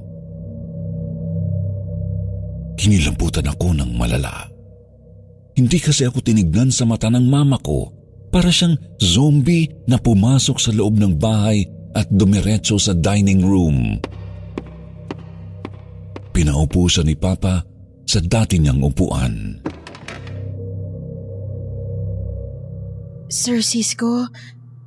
Kinilamputan 2.76 3.48
ako 3.48 3.80
ng 3.80 3.96
malala. 3.96 4.55
Hindi 5.56 5.80
kasi 5.80 6.04
ako 6.04 6.20
tinignan 6.20 6.68
sa 6.68 6.84
mata 6.84 7.08
ng 7.08 7.32
mama 7.32 7.56
ko 7.64 7.88
para 8.28 8.52
siyang 8.52 8.76
zombie 9.00 9.72
na 9.88 9.96
pumasok 9.96 10.60
sa 10.60 10.76
loob 10.76 11.00
ng 11.00 11.16
bahay 11.16 11.64
at 11.96 12.12
dumiretso 12.12 12.76
sa 12.76 12.92
dining 12.92 13.40
room. 13.40 13.96
Pinaupo 16.36 16.92
siya 16.92 17.08
ni 17.08 17.16
Papa 17.16 17.64
sa 18.04 18.20
dati 18.20 18.60
niyang 18.60 18.84
upuan. 18.84 19.64
Sir 23.32 23.64
Cisco, 23.64 24.28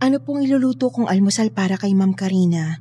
ano 0.05 0.17
pong 0.21 0.45
iluluto 0.45 0.93
kong 0.93 1.09
almusal 1.09 1.49
para 1.49 1.81
kay 1.81 1.97
Ma'am 1.97 2.13
Karina? 2.13 2.77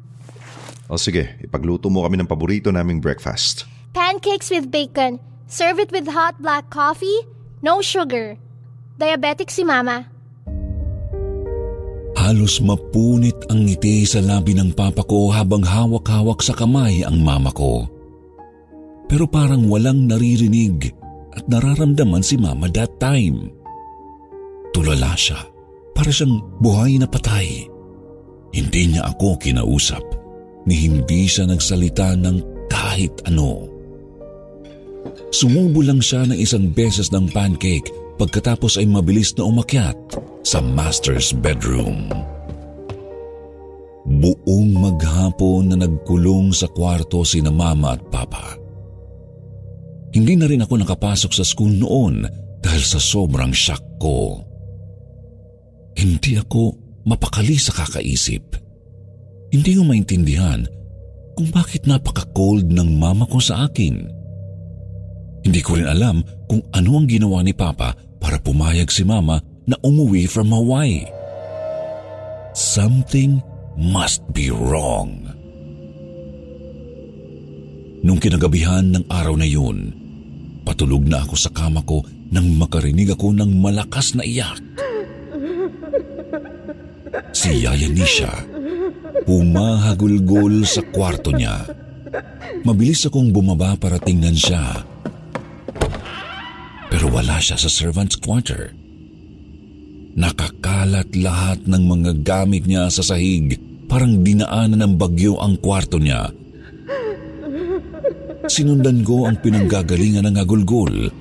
O 0.92 1.00
sige, 1.00 1.40
ipagluto 1.40 1.88
mo 1.88 2.04
kami 2.04 2.20
ng 2.20 2.28
paborito 2.28 2.68
naming 2.68 3.00
breakfast. 3.00 3.64
Pancakes 3.96 4.52
with 4.52 4.68
bacon. 4.68 5.24
Serve 5.48 5.80
it 5.80 5.96
with 5.96 6.12
hot 6.12 6.36
black 6.44 6.68
coffee. 6.68 7.37
No 7.58 7.82
sugar. 7.82 8.38
Diabetic 9.02 9.50
si 9.50 9.66
Mama. 9.66 10.06
Halos 12.18 12.60
mapunit 12.62 13.38
ang 13.48 13.66
ngiti 13.66 14.04
sa 14.04 14.20
labi 14.20 14.52
ng 14.58 14.76
papa 14.76 15.06
ko 15.06 15.32
habang 15.32 15.64
hawak-hawak 15.64 16.44
sa 16.44 16.52
kamay 16.52 17.06
ang 17.06 17.24
mama 17.24 17.54
ko. 17.56 17.88
Pero 19.08 19.30
parang 19.30 19.70
walang 19.72 20.10
naririnig 20.10 20.92
at 21.34 21.48
nararamdaman 21.48 22.26
si 22.26 22.36
mama 22.36 22.68
that 22.74 23.00
time. 23.00 23.48
Tulala 24.76 25.16
siya, 25.16 25.40
para 25.96 26.12
siyang 26.12 26.42
buhay 26.60 27.00
na 27.00 27.08
patay. 27.08 27.70
Hindi 28.52 28.92
niya 28.92 29.08
ako 29.14 29.40
kinausap, 29.40 30.04
ni 30.68 30.90
hindi 30.90 31.30
siya 31.30 31.48
nagsalita 31.48 32.18
ng 32.18 32.68
kahit 32.68 33.24
ano. 33.24 33.77
Sumubo 35.32 35.84
lang 35.84 36.00
siya 36.00 36.26
ng 36.26 36.38
isang 36.38 36.72
beses 36.72 37.12
ng 37.12 37.30
pancake 37.32 37.92
pagkatapos 38.18 38.82
ay 38.82 38.90
mabilis 38.90 39.36
na 39.38 39.46
umakyat 39.46 39.96
sa 40.42 40.64
master's 40.64 41.36
bedroom. 41.36 42.10
Buong 44.08 44.72
maghapon 44.72 45.76
na 45.76 45.84
nagkulong 45.84 46.56
sa 46.56 46.72
kwarto 46.72 47.28
sina 47.28 47.52
mama 47.52 48.00
at 48.00 48.02
papa. 48.08 48.56
Hindi 50.16 50.34
na 50.40 50.48
rin 50.48 50.64
ako 50.64 50.82
nakapasok 50.82 51.32
sa 51.36 51.44
school 51.44 51.76
noon 51.76 52.24
dahil 52.64 52.84
sa 52.84 52.98
sobrang 52.98 53.52
shock 53.52 53.84
ko. 54.00 54.42
Hindi 56.00 56.40
ako 56.40 56.74
mapakali 57.06 57.60
sa 57.60 57.76
kakaisip. 57.76 58.56
Hindi 59.52 59.72
ko 59.76 59.84
maintindihan 59.84 60.64
kung 61.38 61.54
bakit 61.54 61.86
napaka-cold 61.86 62.66
ng 62.72 62.98
mama 62.98 63.30
ko 63.30 63.38
sa 63.38 63.70
akin. 63.70 64.17
Hindi 65.48 65.64
ko 65.64 65.80
rin 65.80 65.88
alam 65.88 66.20
kung 66.44 66.60
ano 66.76 67.00
ang 67.00 67.08
ginawa 67.08 67.40
ni 67.40 67.56
Papa 67.56 67.96
para 68.20 68.36
pumayag 68.36 68.92
si 68.92 69.08
Mama 69.08 69.40
na 69.64 69.80
umuwi 69.80 70.28
from 70.28 70.52
Hawaii. 70.52 71.08
Something 72.52 73.40
must 73.80 74.28
be 74.36 74.52
wrong. 74.52 75.24
Nung 78.04 78.20
kinagabihan 78.20 78.92
ng 78.92 79.08
araw 79.08 79.40
na 79.40 79.48
yun, 79.48 79.96
patulog 80.68 81.08
na 81.08 81.24
ako 81.24 81.40
sa 81.40 81.48
kama 81.56 81.80
ko 81.88 82.04
nang 82.28 82.52
makarinig 82.60 83.16
ako 83.16 83.32
ng 83.32 83.64
malakas 83.64 84.20
na 84.20 84.28
iyak. 84.28 84.60
Si 87.32 87.64
Yaya 87.64 87.88
Nisha, 87.88 88.36
humahagulgol 89.24 90.68
sa 90.68 90.84
kwarto 90.92 91.32
niya. 91.32 91.72
Mabilis 92.68 93.08
akong 93.08 93.32
bumaba 93.32 93.80
para 93.80 93.96
tingnan 93.96 94.36
siya 94.36 94.97
pero 96.88 97.12
wala 97.12 97.38
siya 97.40 97.60
sa 97.60 97.68
servant's 97.68 98.20
quarter. 98.20 98.72
Nakakalat 100.18 101.14
lahat 101.14 101.62
ng 101.70 101.84
mga 101.86 102.12
gamit 102.26 102.66
niya 102.66 102.90
sa 102.90 103.06
sahig, 103.06 103.60
parang 103.86 104.26
dinaanan 104.26 104.82
ng 104.82 104.94
bagyo 104.98 105.38
ang 105.38 105.62
kwarto 105.62 106.02
niya. 106.02 106.34
Sinundan 108.48 109.04
ko 109.04 109.28
ang 109.28 109.38
pinanggagalingan 109.44 110.26
ng 110.32 110.38
agulgol 110.40 111.12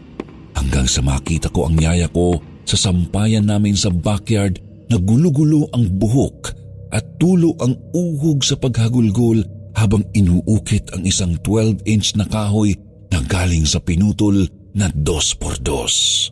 hanggang 0.56 0.86
sa 0.86 1.02
makita 1.02 1.50
ko 1.50 1.68
ang 1.68 1.76
yaya 1.76 2.06
ko 2.08 2.38
sa 2.64 2.78
sampayan 2.78 3.44
namin 3.44 3.74
sa 3.74 3.90
backyard 3.90 4.62
na 4.86 4.96
gulo-gulo 4.96 5.66
ang 5.74 5.90
buhok 5.90 6.54
at 6.94 7.02
tulo 7.18 7.52
ang 7.58 7.74
uhog 7.92 8.46
sa 8.46 8.54
paghagulgol 8.54 9.42
habang 9.76 10.06
inuukit 10.14 10.88
ang 10.94 11.02
isang 11.04 11.36
12-inch 11.42 12.16
na 12.16 12.24
kahoy 12.24 12.72
na 13.10 13.20
galing 13.26 13.66
sa 13.68 13.82
pinutol 13.82 14.46
na 14.76 14.92
dos 14.94 15.32
por 15.32 15.56
dos. 15.58 16.30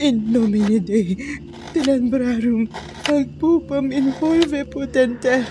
In 0.00 0.32
nomine 0.32 0.80
Dei, 0.80 1.12
tinanbrarum, 1.76 2.64
ang 3.04 3.28
pupam 3.36 3.92
involve 3.92 4.64
potente, 4.64 5.44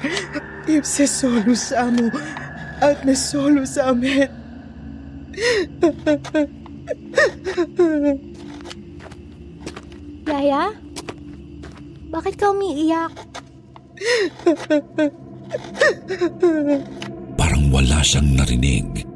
ipse 0.66 1.06
solus 1.06 1.70
amo, 1.70 2.10
at 2.82 3.06
me 3.06 3.14
solus 3.14 3.78
amet. 3.78 4.34
Yaya? 10.30 10.70
Bakit 12.14 12.34
ka 12.38 12.54
umiiyak? 12.54 13.14
Parang 17.34 17.66
wala 17.74 18.06
siyang 18.06 18.38
narinig. 18.38 19.10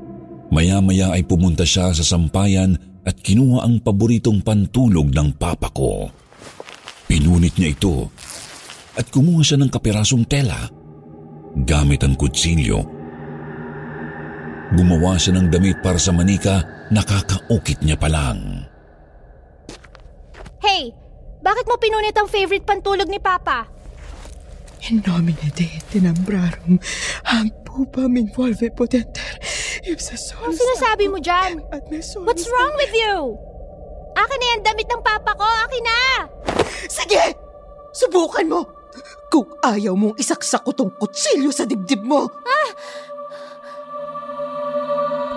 Maya-maya 0.50 1.14
ay 1.14 1.26
pumunta 1.26 1.66
siya 1.66 1.94
sa 1.94 2.02
sampayan 2.02 2.78
at 3.06 3.18
kinuha 3.22 3.66
ang 3.66 3.82
paboritong 3.82 4.42
pantulog 4.42 5.14
ng 5.14 5.38
papa 5.38 5.70
ko. 5.70 6.10
Pinunit 7.06 7.58
niya 7.62 7.74
ito 7.74 8.10
at 8.98 9.06
kumuha 9.10 9.42
siya 9.46 9.62
ng 9.62 9.70
kapirasong 9.70 10.26
tela. 10.26 10.70
Gamit 11.54 12.02
ang 12.02 12.18
kutsilyo, 12.18 12.82
gumawa 14.74 15.22
siya 15.22 15.38
ng 15.38 15.54
damit 15.54 15.86
para 15.86 16.02
sa 16.02 16.10
manika, 16.10 16.90
nakakaukit 16.90 17.86
niya 17.86 17.94
pa 17.94 18.10
lang. 18.10 18.66
Hey! 20.58 21.03
Bakit 21.44 21.66
mo 21.68 21.76
pinunit 21.76 22.16
ang 22.16 22.32
favorite 22.32 22.64
pantulog 22.64 23.12
ni 23.12 23.20
Papa? 23.20 23.68
In 24.88 25.04
nomine 25.04 25.52
Dei, 25.56 25.80
tinanbrarum, 25.92 26.80
ang 27.28 27.48
pupam 27.68 28.16
involve 28.20 28.68
potenter, 28.76 29.40
ipse 29.88 30.16
Anong 30.16 30.56
solus 30.56 30.60
sinasabi 30.60 31.08
mo 31.12 31.20
dyan? 31.20 31.60
at 31.72 31.84
solus 32.04 32.28
What's 32.28 32.48
wrong 32.48 32.74
with 32.80 32.92
you? 32.92 33.36
Akin 34.16 34.38
na 34.40 34.48
yung 34.56 34.64
damit 34.64 34.88
ng 34.88 35.04
Papa 35.04 35.32
ko! 35.36 35.44
Akin 35.44 35.84
na! 35.84 36.00
Sige! 36.88 37.36
Subukan 37.92 38.48
mo! 38.48 38.62
Kung 39.28 39.48
ayaw 39.64 39.96
mong 39.96 40.20
isaksak 40.20 40.64
ko 40.64 40.72
tong 40.72 40.92
kutsilyo 40.96 41.52
sa 41.52 41.68
dibdib 41.68 42.04
mo! 42.04 42.28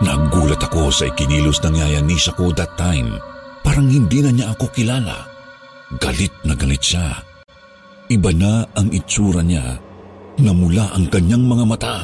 Nagulat 0.06 0.60
ako 0.60 0.92
sa 0.92 1.08
ikinilos 1.08 1.62
ng 1.64 1.74
yaya 1.82 2.04
Nisha 2.04 2.30
ko 2.36 2.52
that 2.52 2.74
time. 2.76 3.16
Parang 3.64 3.88
hindi 3.88 4.20
na 4.22 4.30
niya 4.30 4.52
ako 4.52 4.68
kilala. 4.70 5.35
Galit 5.94 6.34
na 6.42 6.58
galit 6.58 6.82
siya. 6.82 7.22
Iba 8.10 8.34
na 8.34 8.66
ang 8.74 8.90
itsura 8.90 9.38
niya. 9.38 9.78
Namula 10.42 10.90
ang 10.90 11.06
kanyang 11.06 11.46
mga 11.46 11.64
mata. 11.66 11.96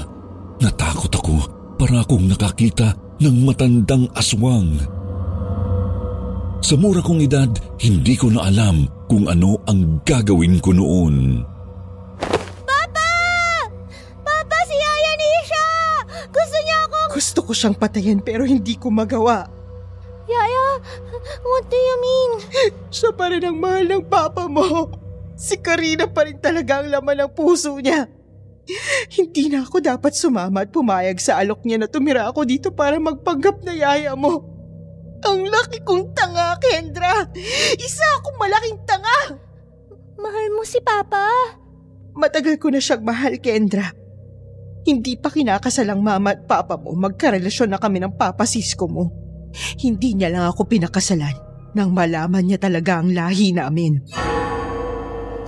Natakot 0.62 1.11
ako 1.11 1.37
para 1.75 2.07
akong 2.07 2.31
nakakita 2.31 2.95
ng 3.18 3.42
matandang 3.42 4.07
aswang. 4.14 4.79
Sa 6.62 6.79
mura 6.79 7.03
kong 7.03 7.27
edad, 7.27 7.51
hindi 7.83 8.14
ko 8.14 8.31
na 8.31 8.47
alam 8.47 8.87
kung 9.11 9.27
ano 9.27 9.59
ang 9.66 9.99
gagawin 10.07 10.62
ko 10.62 10.71
noon. 10.71 11.42
Papa! 12.62 13.11
Papa, 14.23 14.59
si 14.71 14.75
Yaya 14.79 15.12
Nisha! 15.18 15.66
Gusto 16.31 16.57
niya 16.62 16.79
akong... 16.87 17.11
Gusto 17.18 17.38
ko 17.42 17.51
siyang 17.51 17.75
patayin 17.75 18.23
pero 18.23 18.47
hindi 18.47 18.79
ko 18.79 18.95
magawa. 18.95 19.62
What 21.53 21.69
do 21.69 21.77
you 21.77 21.97
mean? 22.01 22.33
Siya 22.97 23.12
pa 23.12 23.29
rin 23.29 23.45
ang 23.45 23.61
mahal 23.61 23.85
ng 23.85 24.09
papa 24.09 24.49
mo. 24.49 24.88
Si 25.37 25.61
Karina 25.61 26.09
pa 26.09 26.25
rin 26.25 26.41
talaga 26.41 26.81
ang 26.81 26.88
laman 26.88 27.29
ng 27.29 27.33
puso 27.37 27.77
niya. 27.77 28.09
Hindi 29.21 29.53
na 29.53 29.61
ako 29.69 29.85
dapat 29.85 30.17
sumama 30.17 30.65
at 30.65 30.73
pumayag 30.73 31.21
sa 31.21 31.37
alok 31.37 31.69
niya 31.69 31.85
na 31.85 31.93
tumira 31.93 32.25
ako 32.25 32.49
dito 32.49 32.73
para 32.73 32.97
magpanggap 32.97 33.61
na 33.69 33.77
yaya 33.77 34.17
mo. 34.17 34.49
Ang 35.29 35.53
laki 35.53 35.85
kong 35.85 36.17
tanga, 36.17 36.57
Kendra! 36.57 37.29
Isa 37.77 38.07
akong 38.17 38.41
malaking 38.41 38.81
tanga! 38.88 39.37
Mahal 40.17 40.57
mo 40.57 40.65
si 40.65 40.81
Papa? 40.81 41.29
Matagal 42.17 42.57
ko 42.57 42.73
na 42.73 42.81
siyang 42.81 43.05
mahal, 43.05 43.37
Kendra. 43.38 43.93
Hindi 44.88 45.21
pa 45.21 45.29
kinakasalang 45.31 46.01
mama 46.01 46.35
at 46.35 46.43
papa 46.49 46.75
mo, 46.75 46.91
magkarelasyon 46.97 47.71
na 47.71 47.79
kami 47.79 48.03
ng 48.03 48.19
papa 48.19 48.43
Cisco 48.49 48.91
mo. 48.91 49.15
Hindi 49.79 50.19
niya 50.19 50.33
lang 50.33 50.51
ako 50.51 50.67
pinakasalan 50.67 51.41
nang 51.72 51.92
malaman 51.96 52.44
niya 52.44 52.58
talaga 52.61 53.00
ang 53.00 53.12
lahi 53.12 53.52
namin. 53.56 54.00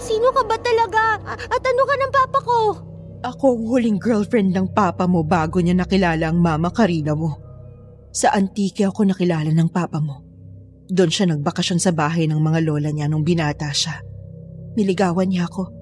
Sino 0.01 0.29
ka 0.33 0.43
ba 0.45 0.57
talaga? 0.61 1.21
At 1.25 1.63
ano 1.63 1.83
ka 1.85 1.95
ng 1.97 2.13
papa 2.13 2.39
ko? 2.45 2.59
Ako 3.25 3.57
ang 3.57 3.65
huling 3.65 3.99
girlfriend 4.01 4.53
ng 4.53 4.77
papa 4.77 5.09
mo 5.09 5.25
bago 5.25 5.57
niya 5.61 5.73
nakilala 5.73 6.29
ang 6.29 6.45
mama 6.45 6.69
Karina 6.69 7.17
mo. 7.17 7.41
Sa 8.13 8.31
Antique 8.37 8.85
ako 8.85 9.09
nakilala 9.09 9.49
ng 9.49 9.69
papa 9.73 9.97
mo. 9.99 10.21
Doon 10.93 11.09
siya 11.09 11.33
nagbakasyon 11.33 11.81
sa 11.81 11.97
bahay 11.97 12.29
ng 12.29 12.37
mga 12.37 12.61
lola 12.69 12.93
niya 12.93 13.09
nung 13.09 13.25
binata 13.25 13.73
siya. 13.73 13.97
Niligawan 14.77 15.33
niya 15.33 15.49
ako. 15.49 15.73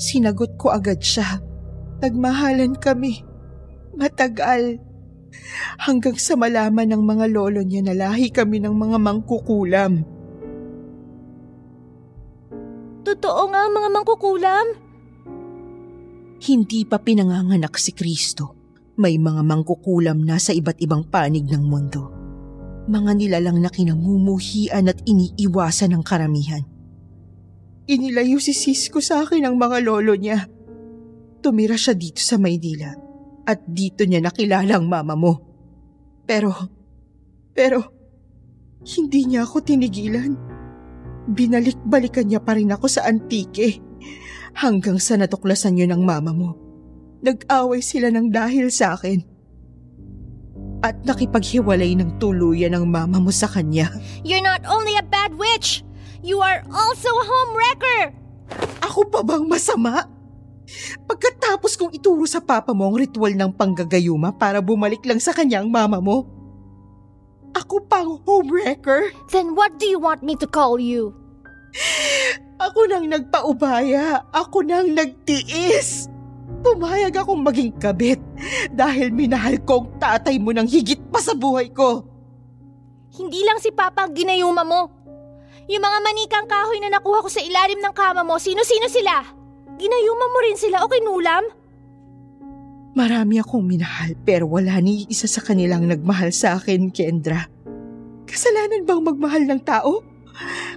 Sinagot 0.00 0.56
ko 0.56 0.72
agad 0.72 1.04
siya. 1.04 1.36
Nagmahalan 2.00 2.72
kami. 2.80 3.20
Matagal. 3.92 4.80
Hanggang 5.80 6.16
sa 6.16 6.38
malaman 6.38 6.92
ng 6.92 7.02
mga 7.02 7.26
lolo 7.32 7.60
niya 7.64 7.82
na 7.84 7.94
lahi 7.96 8.30
kami 8.30 8.62
ng 8.62 8.74
mga 8.74 8.96
mangkukulam. 9.00 9.92
Totoo 13.02 13.42
nga 13.50 13.62
mga 13.68 13.88
mangkukulam? 13.92 14.66
Hindi 16.42 16.80
pa 16.86 16.98
pinanganganak 16.98 17.74
si 17.78 17.94
Kristo. 17.94 18.58
May 18.98 19.16
mga 19.16 19.42
mangkukulam 19.46 20.22
na 20.22 20.36
sa 20.36 20.52
iba't 20.52 20.78
ibang 20.82 21.06
panig 21.06 21.48
ng 21.48 21.64
mundo. 21.64 22.12
Mga 22.90 23.10
nilalang 23.14 23.62
na 23.62 23.70
kinamumuhian 23.70 24.90
at 24.90 24.98
iniiwasan 25.06 25.94
ng 25.94 26.02
karamihan. 26.02 26.62
Inilayo 27.86 28.42
si 28.42 28.54
Cisco 28.54 28.98
sa 29.02 29.22
akin 29.22 29.46
ang 29.46 29.54
mga 29.58 29.82
lolo 29.86 30.14
niya. 30.14 30.46
Tumira 31.42 31.78
siya 31.78 31.94
dito 31.94 32.22
sa 32.22 32.38
Maynila 32.38 33.11
at 33.42 33.62
dito 33.66 34.06
niya 34.06 34.22
nakilala 34.22 34.78
ang 34.78 34.86
mama 34.86 35.14
mo. 35.18 35.32
Pero, 36.26 36.54
pero, 37.52 37.80
hindi 38.82 39.26
niya 39.26 39.46
ako 39.46 39.56
tinigilan. 39.62 40.32
Binalik-balikan 41.30 42.26
niya 42.26 42.42
pa 42.42 42.58
rin 42.58 42.70
ako 42.70 42.86
sa 42.90 43.06
antike 43.06 43.78
hanggang 44.58 44.98
sa 44.98 45.14
natuklasan 45.18 45.78
niyo 45.78 45.86
ng 45.90 46.02
mama 46.02 46.32
mo. 46.34 46.50
Nag-away 47.22 47.78
sila 47.82 48.10
ng 48.10 48.34
dahil 48.34 48.70
sa 48.74 48.98
akin. 48.98 49.22
At 50.82 51.06
nakipaghiwalay 51.06 51.94
ng 51.94 52.18
tuluyan 52.18 52.74
ng 52.74 52.90
mama 52.90 53.22
mo 53.22 53.30
sa 53.30 53.46
kanya. 53.46 53.94
You're 54.26 54.42
not 54.42 54.66
only 54.66 54.98
a 54.98 55.06
bad 55.06 55.38
witch, 55.38 55.86
you 56.26 56.42
are 56.42 56.66
also 56.66 57.10
a 57.22 57.24
homewrecker! 57.26 58.18
Ako 58.82 59.06
pa 59.06 59.22
bang 59.22 59.46
masama? 59.46 60.10
Pagkatapos 61.06 61.74
kong 61.74 61.92
ituro 61.92 62.24
sa 62.24 62.38
papa 62.38 62.70
mo 62.72 62.88
ang 62.88 62.96
ritual 62.96 63.34
ng 63.34 63.50
panggagayuma 63.52 64.34
para 64.38 64.62
bumalik 64.62 65.02
lang 65.04 65.18
sa 65.18 65.34
kanyang 65.34 65.68
mama 65.68 65.98
mo, 65.98 66.24
ako 67.52 67.84
pang 67.84 68.16
homewrecker? 68.24 69.12
Then 69.28 69.52
what 69.52 69.76
do 69.76 69.84
you 69.84 70.00
want 70.00 70.24
me 70.24 70.38
to 70.40 70.48
call 70.48 70.80
you? 70.80 71.12
Ako 72.62 72.86
nang 72.88 73.10
nagpaubaya. 73.10 74.22
Ako 74.30 74.62
nang 74.64 74.94
nagtiis. 74.94 76.08
Pumayag 76.62 77.18
akong 77.18 77.42
maging 77.42 77.74
kabit 77.74 78.22
dahil 78.70 79.10
minahal 79.10 79.58
ko 79.66 79.82
ang 79.82 79.88
tatay 79.98 80.38
mo 80.38 80.54
ng 80.54 80.68
higit 80.68 81.00
pa 81.10 81.18
sa 81.18 81.34
buhay 81.34 81.74
ko. 81.74 82.06
Hindi 83.12 83.42
lang 83.42 83.58
si 83.58 83.74
Papa 83.74 84.06
ang 84.06 84.14
ginayuma 84.14 84.62
mo. 84.62 84.88
Yung 85.66 85.82
mga 85.82 85.98
manikang 86.00 86.46
kahoy 86.46 86.78
na 86.78 86.88
nakuha 86.88 87.20
ko 87.20 87.28
sa 87.28 87.42
ilalim 87.42 87.82
ng 87.82 87.94
kama 87.94 88.22
mo, 88.22 88.38
sino-sino 88.38 88.86
sila? 88.86 89.41
Ginayuma 89.82 90.26
mo 90.30 90.38
rin 90.46 90.54
sila 90.54 90.86
o 90.86 90.86
kinulam? 90.86 91.44
Marami 92.94 93.42
akong 93.42 93.66
minahal 93.66 94.14
pero 94.22 94.46
wala 94.46 94.78
ni 94.78 95.10
isa 95.10 95.26
sa 95.26 95.42
kanilang 95.42 95.90
nagmahal 95.90 96.30
sa 96.30 96.54
akin, 96.54 96.94
Kendra. 96.94 97.50
Kasalanan 98.22 98.86
bang 98.86 99.02
magmahal 99.02 99.42
ng 99.42 99.62
tao? 99.66 100.06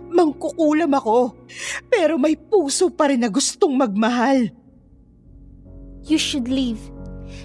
Mangkukulam 0.09 0.89
ako, 0.97 1.37
pero 1.85 2.17
may 2.17 2.33
puso 2.33 2.89
pa 2.89 3.13
rin 3.13 3.21
na 3.21 3.29
gustong 3.29 3.77
magmahal. 3.77 4.49
You 6.07 6.17
should 6.17 6.49
leave. 6.49 6.81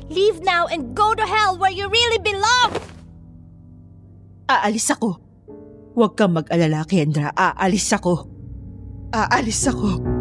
Leave 0.08 0.40
now 0.40 0.64
and 0.70 0.96
go 0.96 1.12
to 1.12 1.26
hell 1.28 1.60
where 1.60 1.74
you 1.74 1.92
really 1.92 2.20
belong! 2.24 2.72
Aalis 4.48 4.90
ako. 4.96 5.18
Huwag 5.92 6.16
kang 6.16 6.34
mag-alala, 6.34 6.88
Kendra. 6.88 7.34
Aalis 7.36 7.90
ako. 7.92 8.26
Aalis 9.12 9.66
ako. 9.66 10.19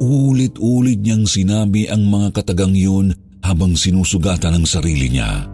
Paulit-ulit 0.00 1.04
niyang 1.04 1.28
sinabi 1.28 1.84
ang 1.84 2.08
mga 2.08 2.40
katagang 2.40 2.72
yun 2.72 3.12
habang 3.44 3.76
sinusugatan 3.76 4.56
ang 4.56 4.64
sarili 4.64 5.12
niya. 5.12 5.44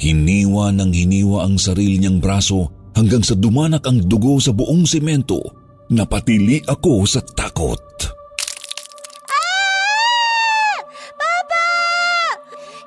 Hiniwa 0.00 0.72
ng 0.72 0.88
hiniwa 0.88 1.44
ang 1.44 1.60
sarili 1.60 2.00
niyang 2.00 2.16
braso 2.16 2.64
hanggang 2.96 3.20
sa 3.20 3.36
dumanak 3.36 3.84
ang 3.84 4.00
dugo 4.08 4.40
sa 4.40 4.56
buong 4.56 4.88
simento. 4.88 5.44
Napatili 5.92 6.64
ako 6.64 7.04
sa 7.04 7.20
takot. 7.20 7.84
Ah! 9.28 10.80
Papa! 11.20 11.68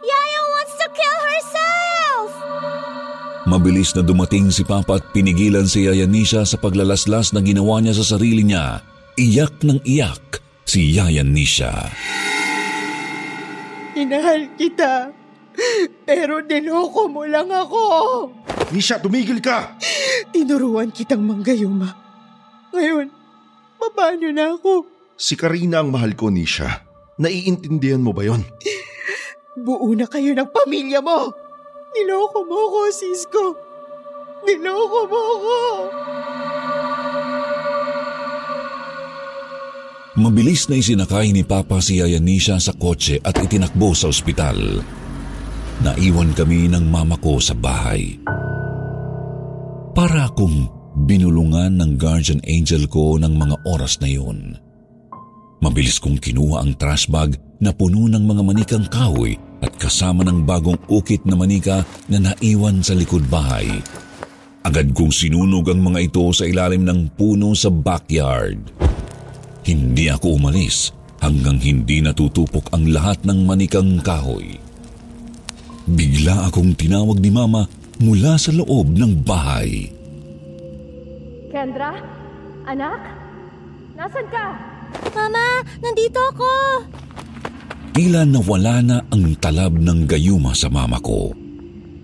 Yaya 0.01 0.41
wants 0.49 0.75
to 0.81 0.87
kill 0.97 1.19
herself! 1.29 2.29
Mabilis 3.45 3.93
na 3.93 4.01
dumating 4.01 4.49
si 4.49 4.65
Papa 4.65 4.97
at 4.97 5.05
pinigilan 5.13 5.69
si 5.69 5.85
Yaya 5.85 6.09
Nisha 6.09 6.41
sa 6.41 6.57
paglalaslas 6.57 7.37
na 7.37 7.45
ginawa 7.45 7.77
niya 7.85 8.01
sa 8.01 8.17
sarili 8.17 8.41
niya. 8.41 8.81
Iyak 9.13 9.61
ng 9.61 9.85
iyak 9.85 10.41
si 10.71 10.95
Yaya 10.95 11.19
Nisha. 11.27 11.91
Inahal 13.91 14.55
kita. 14.55 15.11
Pero 16.07 16.39
niloko 16.39 17.11
mo 17.11 17.27
lang 17.27 17.51
ako. 17.51 17.83
Nisha, 18.71 19.03
tumigil 19.03 19.43
ka! 19.43 19.75
Tinuruan 20.31 20.95
kitang 20.95 21.27
manggayuma. 21.27 21.91
Ngayon, 22.71 23.11
paano 23.91 24.27
na 24.31 24.55
ako? 24.55 24.87
Si 25.19 25.35
Karina 25.35 25.83
ang 25.83 25.91
mahal 25.91 26.15
ko, 26.15 26.31
Nisha. 26.31 26.87
Naiintindihan 27.19 27.99
mo 27.99 28.15
ba 28.15 28.23
yon? 28.23 28.47
Buo 29.59 29.91
na 29.91 30.07
kayo 30.07 30.31
ng 30.31 30.55
pamilya 30.55 31.03
mo. 31.03 31.35
Niloko 31.91 32.47
mo 32.47 32.71
ako, 32.71 32.79
Cisco. 32.95 33.43
Niloko 34.47 34.99
mo 35.03 35.19
ako. 35.19 35.59
Mabilis 40.11 40.67
na 40.67 40.75
isinakay 40.75 41.31
ni 41.31 41.39
Papa 41.39 41.79
si 41.79 42.03
Yaya 42.03 42.19
Nisha 42.19 42.59
sa 42.59 42.75
kotse 42.75 43.23
at 43.23 43.31
itinakbo 43.31 43.95
sa 43.95 44.11
ospital. 44.11 44.59
Naiwan 45.79 46.35
kami 46.35 46.67
ng 46.67 46.83
mama 46.83 47.15
ko 47.15 47.39
sa 47.39 47.55
bahay. 47.55 48.19
Para 49.95 50.27
akong 50.27 50.67
binulungan 51.07 51.79
ng 51.79 51.95
guardian 51.95 52.43
angel 52.43 52.91
ko 52.91 53.15
ng 53.23 53.39
mga 53.39 53.55
oras 53.63 54.03
na 54.03 54.11
yun. 54.11 54.59
Mabilis 55.63 55.95
kong 55.95 56.19
kinuha 56.19 56.59
ang 56.59 56.75
trash 56.75 57.07
bag 57.07 57.39
na 57.63 57.71
puno 57.71 58.11
ng 58.11 58.23
mga 58.27 58.41
manikang 58.43 58.87
kahoy 58.91 59.39
at 59.63 59.71
kasama 59.79 60.27
ng 60.27 60.43
bagong 60.43 60.79
ukit 60.91 61.23
na 61.23 61.39
manika 61.39 61.87
na 62.11 62.19
naiwan 62.19 62.83
sa 62.83 62.91
likod 62.99 63.23
bahay. 63.31 63.79
Agad 64.67 64.91
kong 64.91 65.15
sinunog 65.15 65.71
ang 65.71 65.79
mga 65.79 66.11
ito 66.11 66.27
sa 66.35 66.43
ilalim 66.43 66.83
ng 66.83 67.15
puno 67.15 67.55
sa 67.55 67.71
backyard. 67.71 68.90
Hindi 69.61 70.09
ako 70.09 70.41
umalis 70.41 70.89
hanggang 71.21 71.61
hindi 71.61 72.01
natutupok 72.01 72.73
ang 72.73 72.89
lahat 72.89 73.21
ng 73.21 73.45
manikang 73.45 74.01
kahoy. 74.01 74.57
Bigla 75.85 76.49
akong 76.49 76.73
tinawag 76.73 77.21
ni 77.21 77.29
Mama 77.29 77.69
mula 78.01 78.41
sa 78.41 78.49
loob 78.49 78.97
ng 78.97 79.21
bahay. 79.21 79.93
Kendra? 81.53 81.93
Anak? 82.65 83.01
Nasaan 83.93 84.27
ka? 84.33 84.47
Mama, 85.13 85.61
nandito 85.77 86.19
ako! 86.33 86.51
Tila 87.91 88.23
nawala 88.23 88.79
na 88.81 88.97
ang 89.11 89.35
talab 89.37 89.75
ng 89.77 90.07
gayuma 90.07 90.55
sa 90.55 90.71
mama 90.71 90.97
ko. 91.03 91.35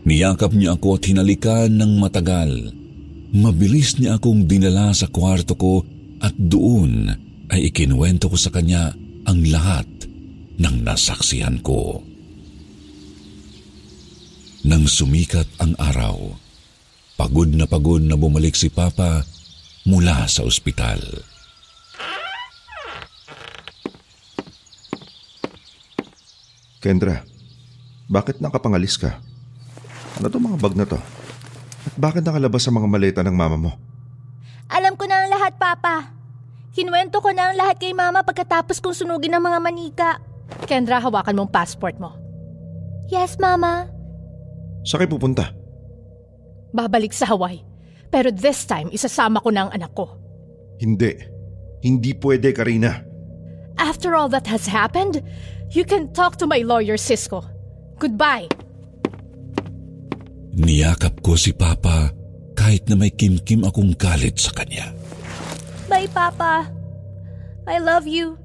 Niyakap 0.03 0.51
niya 0.51 0.75
ako 0.75 0.99
at 0.99 1.03
hinalikan 1.07 1.71
ng 1.73 1.97
matagal. 1.97 2.75
Mabilis 3.31 3.95
niya 3.95 4.19
akong 4.19 4.45
dinala 4.45 4.91
sa 4.91 5.07
kwarto 5.07 5.55
ko 5.55 5.83
at 6.19 6.35
doon 6.35 7.26
ay 7.51 7.71
ikinuwento 7.71 8.27
ko 8.27 8.37
sa 8.39 8.51
kanya 8.51 8.91
ang 9.27 9.39
lahat 9.47 9.87
ng 10.57 10.75
nasaksihan 10.83 11.61
ko. 11.63 12.03
Nang 14.67 14.83
sumikat 14.83 15.47
ang 15.63 15.77
araw, 15.79 16.35
pagod 17.15 17.47
na 17.53 17.63
pagod 17.63 18.03
na 18.03 18.19
bumalik 18.19 18.57
si 18.57 18.67
Papa, 18.67 19.23
mula 19.87 20.27
sa 20.27 20.43
ospital. 20.43 20.99
Kendra, 26.83 27.23
bakit 28.11 28.43
nakapangalis 28.43 28.99
ka? 28.99 29.19
Ano 30.19 30.27
to 30.27 30.39
mga 30.39 30.59
bag 30.59 30.75
na 30.75 30.85
to? 30.87 30.99
At 31.87 31.95
bakit 31.95 32.27
nakalabas 32.27 32.67
sa 32.67 32.75
mga 32.75 32.87
maleta 32.91 33.21
ng 33.23 33.35
mama 33.35 33.55
mo? 33.55 33.71
Alam 34.67 34.99
ko 34.99 35.07
na 35.07 35.23
ang 35.23 35.31
lahat, 35.31 35.55
Papa. 35.55 36.16
Kinuwento 36.77 37.25
ko 37.25 37.33
na 37.33 37.49
ang 37.49 37.57
lahat 37.57 37.81
kay 37.81 37.97
Mama 37.97 38.21
pagkatapos 38.21 38.77
kong 38.77 38.93
sunugin 38.93 39.33
ng 39.33 39.41
mga 39.41 39.59
manika. 39.65 40.09
Kendra, 40.69 41.01
hawakan 41.01 41.41
mong 41.41 41.49
passport 41.49 41.97
mo. 41.97 42.13
Yes, 43.09 43.41
Mama. 43.41 43.89
Sa 44.85 45.01
kayo 45.01 45.09
pupunta? 45.09 45.57
Babalik 46.69 47.17
sa 47.17 47.33
Hawaii. 47.33 47.65
Pero 48.13 48.29
this 48.29 48.69
time, 48.69 48.93
isasama 48.93 49.41
ko 49.41 49.49
na 49.49 49.65
ang 49.65 49.71
anak 49.73 49.89
ko. 49.97 50.05
Hindi. 50.77 51.17
Hindi 51.81 52.13
pwede, 52.13 52.53
Karina. 52.53 52.93
After 53.81 54.13
all 54.13 54.29
that 54.29 54.45
has 54.45 54.69
happened, 54.69 55.25
you 55.73 55.81
can 55.81 56.13
talk 56.13 56.37
to 56.37 56.45
my 56.45 56.61
lawyer, 56.61 57.01
Cisco. 57.01 57.41
Goodbye. 57.97 58.53
Niyakap 60.53 61.25
ko 61.25 61.33
si 61.33 61.57
Papa 61.57 62.13
kahit 62.53 62.85
na 62.85 63.01
may 63.01 63.09
kimkim 63.09 63.65
akong 63.65 63.97
galit 63.97 64.37
sa 64.37 64.53
kanya. 64.53 64.96
Bye, 65.87 66.11
Papa. 66.11 66.67
I 67.63 67.79
love 67.79 68.03
you. 68.03 68.35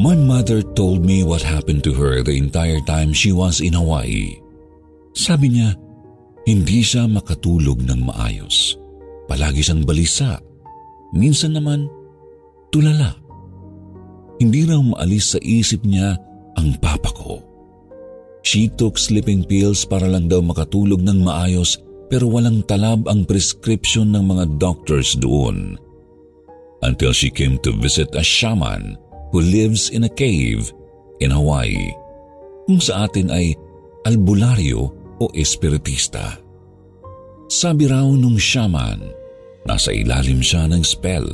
My 0.00 0.16
mother 0.18 0.66
told 0.74 1.06
me 1.06 1.22
what 1.22 1.44
happened 1.44 1.86
to 1.86 1.94
her 1.94 2.26
the 2.26 2.34
entire 2.34 2.82
time 2.90 3.14
she 3.14 3.30
was 3.30 3.62
in 3.62 3.76
Hawaii. 3.76 4.34
Sabi 5.14 5.54
niya, 5.54 5.76
hindi 6.48 6.80
siya 6.82 7.06
makatulog 7.06 7.84
ng 7.84 8.08
maayos. 8.08 8.74
Palagi 9.30 9.62
siyang 9.62 9.84
balisa. 9.86 10.40
Minsan 11.14 11.54
naman, 11.54 11.86
tulala. 12.74 13.14
Hindi 14.40 14.64
raw 14.64 14.80
maalis 14.80 15.36
sa 15.36 15.38
isip 15.44 15.84
niya 15.84 16.16
ang 16.56 16.74
papa 16.80 17.12
ko. 17.12 17.44
She 18.40 18.72
took 18.72 18.96
sleeping 18.96 19.44
pills 19.44 19.84
para 19.84 20.08
lang 20.08 20.32
daw 20.32 20.40
makatulog 20.40 21.04
ng 21.04 21.20
maayos 21.22 21.76
pero 22.10 22.26
walang 22.26 22.66
talab 22.66 23.06
ang 23.06 23.22
prescription 23.22 24.10
ng 24.10 24.26
mga 24.26 24.44
doctors 24.58 25.14
doon. 25.14 25.78
Until 26.82 27.14
she 27.14 27.30
came 27.30 27.54
to 27.62 27.70
visit 27.70 28.10
a 28.18 28.24
shaman 28.24 28.98
who 29.30 29.38
lives 29.38 29.94
in 29.94 30.02
a 30.02 30.10
cave 30.10 30.74
in 31.22 31.30
Hawaii, 31.30 31.94
kung 32.66 32.82
sa 32.82 33.06
atin 33.06 33.30
ay 33.30 33.54
albularyo 34.02 34.90
o 35.22 35.24
espiritista. 35.38 36.34
Sabi 37.46 37.86
raw 37.86 38.06
nung 38.10 38.40
shaman, 38.40 39.06
nasa 39.62 39.94
ilalim 39.94 40.42
siya 40.42 40.66
ng 40.66 40.82
spell. 40.82 41.28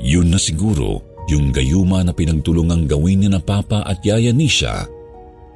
Yun 0.00 0.34
na 0.34 0.40
siguro 0.42 1.06
yung 1.30 1.54
gayuma 1.54 2.02
na 2.02 2.10
pinagtulungang 2.10 2.90
gawin 2.90 3.22
ni 3.22 3.28
na 3.30 3.38
Papa 3.38 3.86
at 3.86 4.02
Yaya 4.02 4.34
Nisha 4.34 4.90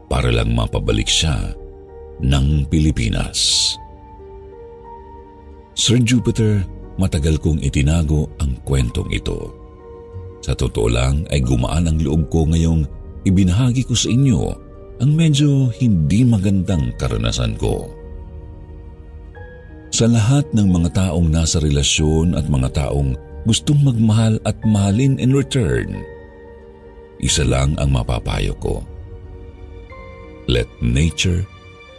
para 0.07 0.31
lang 0.31 0.55
mapabalik 0.55 1.11
siya 1.11 1.53
ng 2.23 2.67
Pilipinas. 2.67 3.75
Sir 5.79 6.03
Jupiter, 6.03 6.67
matagal 6.99 7.39
kong 7.39 7.63
itinago 7.63 8.27
ang 8.43 8.59
kwentong 8.67 9.07
ito. 9.15 9.55
Sa 10.43 10.55
totoo 10.55 10.89
lang 10.91 11.23
ay 11.31 11.39
gumaan 11.43 11.87
ang 11.87 11.99
loob 12.03 12.27
ko 12.31 12.47
ngayong 12.51 12.83
ibinahagi 13.23 13.87
ko 13.87 13.95
sa 13.95 14.11
inyo 14.11 14.41
ang 14.99 15.11
medyo 15.15 15.71
hindi 15.79 16.27
magandang 16.27 16.91
karanasan 16.99 17.55
ko. 17.55 17.87
Sa 19.95 20.11
lahat 20.11 20.47
ng 20.53 20.69
mga 20.69 20.91
taong 20.95 21.31
nasa 21.31 21.63
relasyon 21.63 22.35
at 22.35 22.51
mga 22.51 22.75
taong 22.75 23.15
gustong 23.47 23.81
magmahal 23.87 24.37
at 24.43 24.59
mahalin 24.67 25.17
in 25.23 25.31
return, 25.31 26.03
isa 27.23 27.47
lang 27.47 27.79
ang 27.79 27.95
mapapayo 27.95 28.55
ko. 28.59 28.83
Let 30.51 30.69
nature 30.83 31.47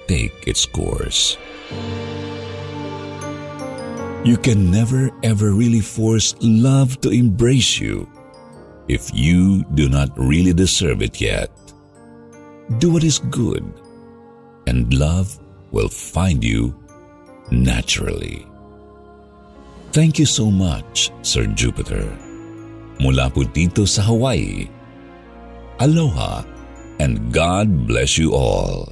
take 0.09 0.33
its 0.49 0.65
course. 0.65 1.37
You 4.25 4.41
can 4.41 4.73
never 4.73 5.13
ever 5.21 5.53
really 5.53 5.85
force 5.85 6.33
love 6.41 6.97
to 7.05 7.13
embrace 7.13 7.77
you 7.77 8.09
if 8.89 9.13
you 9.13 9.61
do 9.77 9.85
not 9.85 10.09
really 10.17 10.51
deserve 10.51 11.05
it 11.05 11.21
yet. 11.21 11.53
Do 12.81 12.89
what 12.89 13.05
is 13.05 13.21
good, 13.29 13.61
and 14.65 14.89
love 14.97 15.37
will 15.69 15.93
find 15.93 16.41
you 16.41 16.73
naturally. 17.53 18.49
Thank 19.93 20.17
you 20.17 20.25
so 20.25 20.49
much, 20.49 21.13
Sir 21.21 21.45
Jupiter. 21.53 22.09
Mula 22.97 23.29
po 23.29 23.45
dito 23.45 23.85
sa 23.85 24.09
Hawaii, 24.09 24.67
aloha 25.79 26.43
and 26.99 27.31
God 27.31 27.87
bless 27.87 28.19
you 28.19 28.35
all. 28.35 28.91